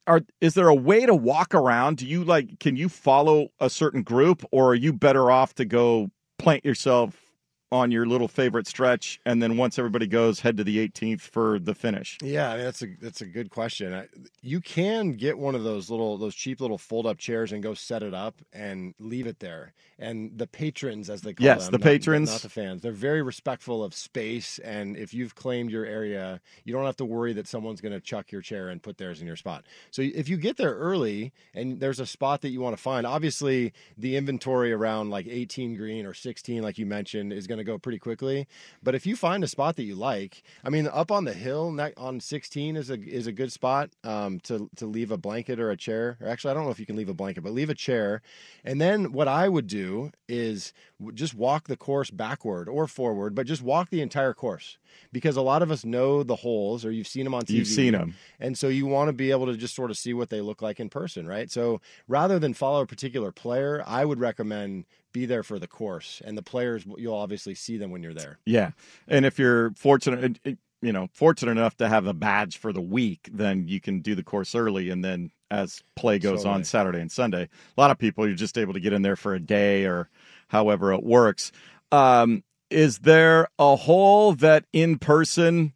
[0.07, 1.97] are is there a way to walk around?
[1.97, 5.66] Do you like can you follow a certain group, or are you better off to
[5.66, 7.28] go plant yourself
[7.72, 11.59] on your little favorite stretch, and then once everybody goes, head to the 18th for
[11.59, 12.17] the finish?
[12.22, 14.07] Yeah, I mean, that's a that's a good question.
[14.41, 17.74] You can get one of those little those cheap little fold up chairs and go
[17.74, 19.74] set it up and leave it there.
[20.01, 22.91] And the patrons, as they call yes, them, the not, patrons, not the fans, they're
[22.93, 24.57] very respectful of space.
[24.59, 27.99] And if you've claimed your area, you don't have to worry that someone's going to
[27.99, 29.65] chuck your chair and put theirs in your spot.
[29.91, 33.05] So if you get there early and there's a spot that you want to find,
[33.05, 37.64] obviously the inventory around like 18 green or 16, like you mentioned, is going to
[37.64, 38.47] go pretty quickly.
[38.82, 41.78] But if you find a spot that you like, I mean, up on the hill
[41.97, 45.70] on 16 is a is a good spot um, to to leave a blanket or
[45.70, 46.18] a chair.
[46.20, 48.22] Or actually, I don't know if you can leave a blanket, but leave a chair.
[48.64, 50.74] And then what I would do is
[51.14, 54.78] just walk the course backward or forward, but just walk the entire course
[55.12, 57.50] because a lot of us know the holes or you've seen them on TV.
[57.52, 58.16] You've seen them.
[58.40, 60.62] And so you want to be able to just sort of see what they look
[60.62, 61.50] like in person, right?
[61.52, 66.22] So rather than follow a particular player, I would recommend be there for the course
[66.24, 68.38] and the players you'll obviously see them when you're there.
[68.46, 68.72] Yeah.
[69.08, 70.40] And if you're fortunate
[70.82, 74.16] you know, fortunate enough to have a badge for the week, then you can do
[74.16, 77.50] the course early and then as play goes on Saturday and Sunday.
[77.78, 80.10] A lot of people you're just able to get in there for a day or
[80.48, 81.52] however it works.
[81.92, 85.74] Um, is there a hole that in person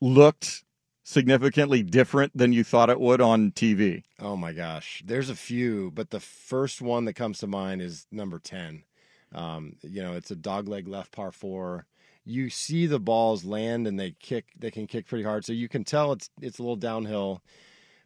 [0.00, 0.64] looked
[1.02, 4.02] significantly different than you thought it would on TV?
[4.20, 8.06] Oh my gosh, there's a few, but the first one that comes to mind is
[8.10, 8.82] number ten.
[9.34, 11.86] Um, you know, it's a dogleg left par four.
[12.24, 14.46] You see the balls land and they kick.
[14.58, 17.42] They can kick pretty hard, so you can tell it's it's a little downhill.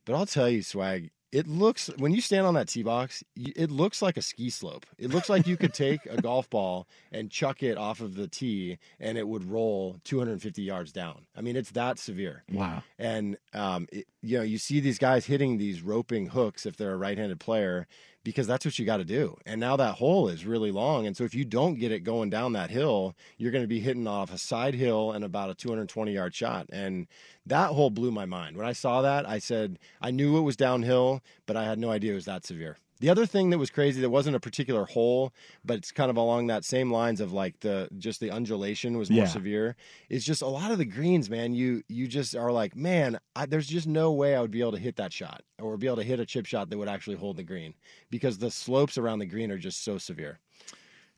[0.05, 1.11] But I'll tell you, swag.
[1.33, 4.87] It looks when you stand on that tee box, it looks like a ski slope.
[4.99, 8.27] It looks like you could take a golf ball and chuck it off of the
[8.27, 11.27] tee, and it would roll 250 yards down.
[11.37, 12.43] I mean, it's that severe.
[12.53, 12.83] Wow.
[12.99, 16.93] And um, it, you know, you see these guys hitting these roping hooks if they're
[16.93, 17.87] a right-handed player,
[18.23, 19.37] because that's what you got to do.
[19.47, 21.07] And now that hole is really long.
[21.07, 23.81] And so if you don't get it going down that hill, you're going to be
[23.81, 26.67] hitting off a side hill and about a 220 yard shot.
[26.71, 27.07] And
[27.47, 28.57] that hole blew my mind.
[28.57, 31.91] When I saw that, I said, I knew it was downhill, but I had no
[31.91, 32.77] idea it was that severe.
[33.01, 35.33] The other thing that was crazy that wasn't a particular hole,
[35.65, 39.11] but it's kind of along that same lines of like the just the undulation was
[39.11, 39.27] more Yeah.
[39.27, 39.77] severe.
[40.11, 41.55] Is just a lot of the greens, man.
[41.55, 44.73] You you just are like, man, I, there's just no way I would be able
[44.73, 47.17] to hit that shot or be able to hit a chip shot that would actually
[47.17, 47.75] hold the green
[48.11, 50.39] because the slopes around the green are just so severe.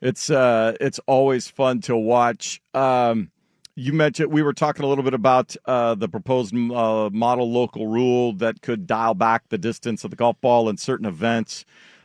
[0.01, 2.61] It's uh, it's always fun to watch.
[2.75, 3.31] Um,
[3.75, 7.87] you mentioned we were talking a little bit about uh, the proposed uh, model local
[7.87, 11.65] rule that could dial back the distance of the golf ball in certain events.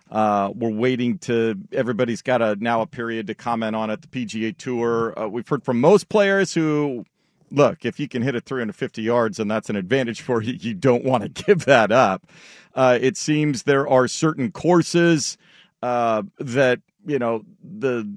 [0.10, 1.56] Uh, we're waiting to.
[1.74, 4.02] Everybody's got a now a period to comment on it.
[4.02, 5.14] The PGA Tour.
[5.20, 7.06] Uh, we've heard from most players who
[7.52, 10.54] look if you can hit it 350 yards and that's an advantage for you.
[10.54, 12.26] You don't want to give that up.
[12.74, 15.38] Uh, it seems there are certain courses
[15.82, 18.10] uh, that you know the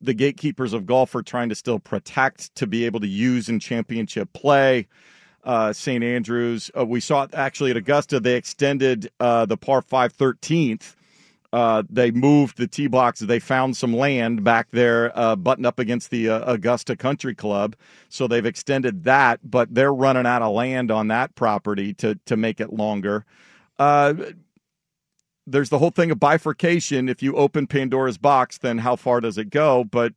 [0.00, 3.60] the gatekeepers of golf are trying to still protect to be able to use in
[3.60, 4.86] championship play.
[5.44, 6.02] Uh, St.
[6.02, 8.18] Andrews, uh, we saw it actually at Augusta.
[8.18, 10.96] They extended uh, the par five 13th.
[11.52, 13.20] Uh, they moved the tee box.
[13.20, 17.76] They found some land back there, uh, buttoned up against the uh, Augusta Country Club.
[18.08, 22.36] So they've extended that, but they're running out of land on that property to to
[22.36, 23.24] make it longer.
[25.46, 27.08] There's the whole thing of bifurcation.
[27.08, 29.84] If you open Pandora's box, then how far does it go?
[29.84, 30.12] But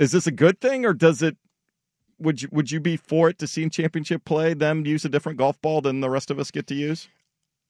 [0.00, 1.36] is this a good thing, or does it?
[2.18, 5.10] Would you would you be for it to see in championship play them use a
[5.10, 7.08] different golf ball than the rest of us get to use?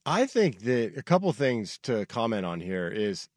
[0.04, 3.28] I think that a couple things to comment on here is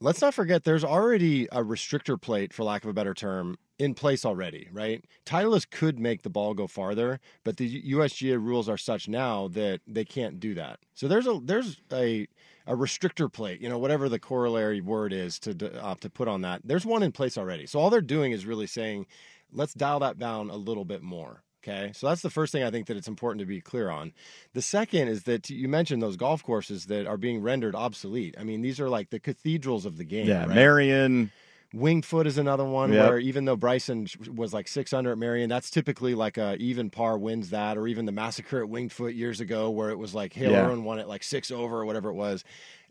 [0.00, 3.94] let's not forget there's already a restrictor plate, for lack of a better term, in
[3.94, 5.04] place already, right?
[5.26, 9.80] Titleist could make the ball go farther, but the USGA rules are such now that
[9.86, 10.80] they can't do that.
[10.94, 12.26] So there's a there's a
[12.66, 16.42] a restrictor plate, you know, whatever the corollary word is to uh, to put on
[16.42, 16.62] that.
[16.64, 17.66] There's one in place already.
[17.66, 19.06] So all they're doing is really saying,
[19.52, 21.42] let's dial that down a little bit more.
[21.62, 21.90] Okay.
[21.94, 24.12] So that's the first thing I think that it's important to be clear on.
[24.54, 28.36] The second is that you mentioned those golf courses that are being rendered obsolete.
[28.38, 30.28] I mean, these are like the cathedrals of the game.
[30.28, 30.54] Yeah, right?
[30.54, 31.32] Merion.
[31.74, 33.08] Winged Foot is another one Yep.
[33.08, 36.90] where even though Bryson was like six under at Merion, that's typically like a even
[36.90, 40.14] par wins that, or even the massacre at Winged Foot years ago where it was
[40.14, 40.66] like Hale Yeah.
[40.66, 42.44] Irwin won it like six over or whatever it was.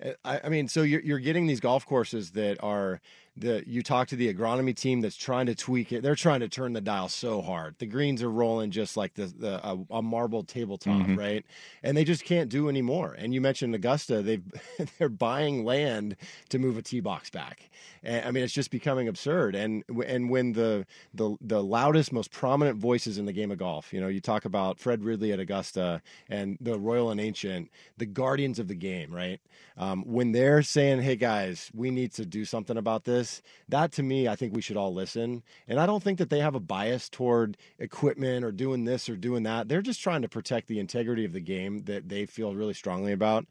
[0.03, 2.99] Uh, I, I mean, so you're, you're getting these golf courses that are
[3.38, 6.01] the you talk to the agronomy team that's trying to tweak it.
[6.03, 7.75] They're trying to turn the dial so hard.
[7.79, 11.17] The greens are rolling just like the, the a, a marble tabletop, Mhm.
[11.17, 11.45] right?
[11.83, 13.15] And they just can't do anymore.
[13.17, 14.43] And you mentioned Augusta; they've
[14.99, 16.15] they're buying land
[16.49, 17.69] to move a tee box back.
[18.03, 19.55] And, I mean, it's just becoming absurd.
[19.55, 23.91] And and when the the the loudest, most prominent voices in the game of golf,
[23.93, 28.05] you know, you talk about Fred Ridley at Augusta and the Royal and Ancient, the
[28.05, 29.39] guardians of the game, right?
[29.77, 33.24] Um, when they're saying, "Hey guys, we need to do something about this,"
[33.69, 35.43] that to me, I think we should all listen.
[35.67, 39.15] And I don't think that they have a bias toward equipment or doing this or
[39.15, 39.67] doing that.
[39.67, 43.11] They're just trying to protect the integrity of the game that they feel really strongly
[43.11, 43.45] about.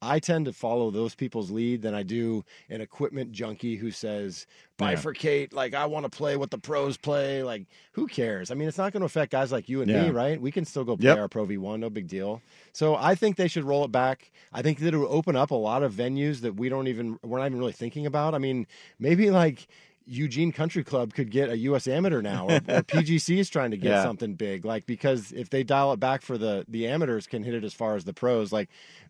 [0.00, 4.46] I tend to follow those people's lead than I do an equipment junkie who says
[4.78, 4.86] Yeah.
[4.94, 5.52] bifurcate.
[5.52, 7.42] Like I want to play what the pros play.
[7.42, 8.50] Like who cares?
[8.50, 10.04] I mean, it's not going to affect guys like you and Yeah.
[10.04, 10.40] me, right?
[10.40, 11.18] We can still go play Yep.
[11.18, 12.40] our Pro V1, no big deal.
[12.72, 14.30] So I think they should roll it back.
[14.52, 17.18] I think that it would open up a lot of venues that we don't even
[17.24, 18.34] we're not even really thinking about.
[18.34, 18.66] I mean,
[19.00, 19.66] maybe like
[20.08, 21.86] Eugene Country Club could get a U.S.
[21.86, 24.02] Amateur now, or, or PGC is trying to get Yeah.
[24.02, 27.54] something big, like because if they dial it back for the the amateurs can hit
[27.54, 28.68] it as far as the pros, like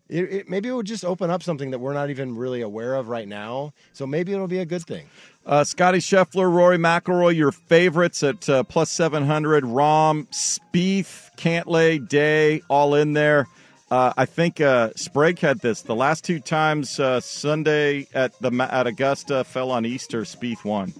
[0.09, 2.95] it, it, maybe it would just open up something that we're not even really aware
[2.95, 3.73] of right now.
[3.93, 5.07] So maybe it'll be a good thing.
[5.45, 9.63] Uh, Scotty Scheffler, Rory McIlroy, your favorites at uh, plus 700.
[9.63, 13.47] Rahm, Spieth, Cantlay, Day, all in there.
[13.91, 18.51] Uh, I think uh, Sprague had this the last two times uh, Sunday at the
[18.71, 20.21] at Augusta fell on Easter.
[20.21, 20.93] Spieth won.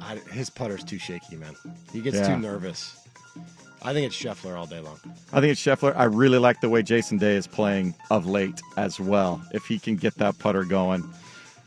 [0.00, 1.54] I, his putter's too shaky, man.
[1.92, 2.34] He gets Yeah.
[2.34, 2.98] too nervous.
[3.84, 4.98] I think it's Scheffler all day long.
[5.32, 5.94] I think it's Scheffler.
[5.96, 9.42] I really like the way Jason Day is playing of late as well.
[9.52, 11.08] If he can get that putter going.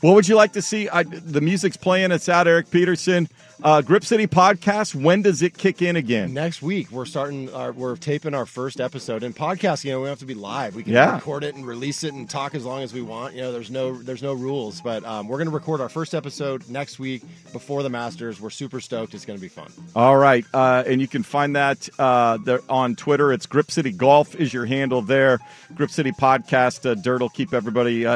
[0.00, 0.88] What would you like to see?
[0.90, 2.12] I, the music's playing.
[2.12, 2.46] It's out.
[2.46, 3.28] Erik Peterson,
[3.62, 4.94] uh, Grip City podcast.
[4.94, 6.34] When does it kick in again?
[6.34, 7.52] Next week we're starting.
[7.54, 9.84] Our, we're taping our first episode and podcast.
[9.84, 10.76] You know, we don't have to be live.
[10.76, 11.14] We can Yeah.
[11.14, 13.34] record it and release it and talk as long as we want.
[13.34, 14.82] You know, there's no there's no rules.
[14.82, 17.22] But um, we're going to record our first episode next week
[17.54, 18.38] before the Masters.
[18.38, 19.14] We're super stoked.
[19.14, 19.72] It's going to be fun.
[19.96, 23.32] All right, uh, and you can find that uh, there on Twitter.
[23.32, 25.38] It's Grip City Golf is your handle there.
[25.74, 26.84] Grip City Podcast.
[26.88, 28.06] Uh, Dirt will keep everybody.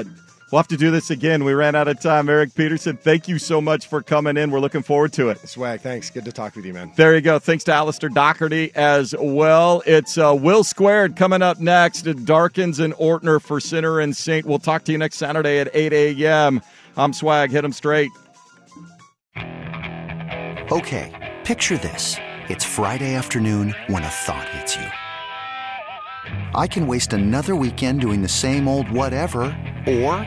[0.50, 1.44] We'll have to do this again.
[1.44, 2.28] We ran out of time.
[2.28, 4.50] Erik Peterson, thank you so much for coming in.
[4.50, 5.38] We're looking forward to it.
[5.48, 6.10] Swag, thanks.
[6.10, 6.92] Good to talk with you, man.
[6.96, 7.38] There you go.
[7.38, 9.82] Thanks to Alistair Docherty as well.
[9.86, 12.04] It's uh, Will Squared coming up next.
[12.04, 14.44] Darkens and Ortner for Sinner and Saint.
[14.44, 16.60] We'll talk to you next Saturday at 8 a.m.
[16.96, 17.50] I'm Swag.
[17.50, 18.10] Hit 'em straight.
[20.72, 22.16] Okay, picture this.
[22.48, 24.86] It's Friday afternoon when a thought hits you.
[26.54, 29.42] I can waste another weekend doing the same old whatever,
[29.86, 30.26] or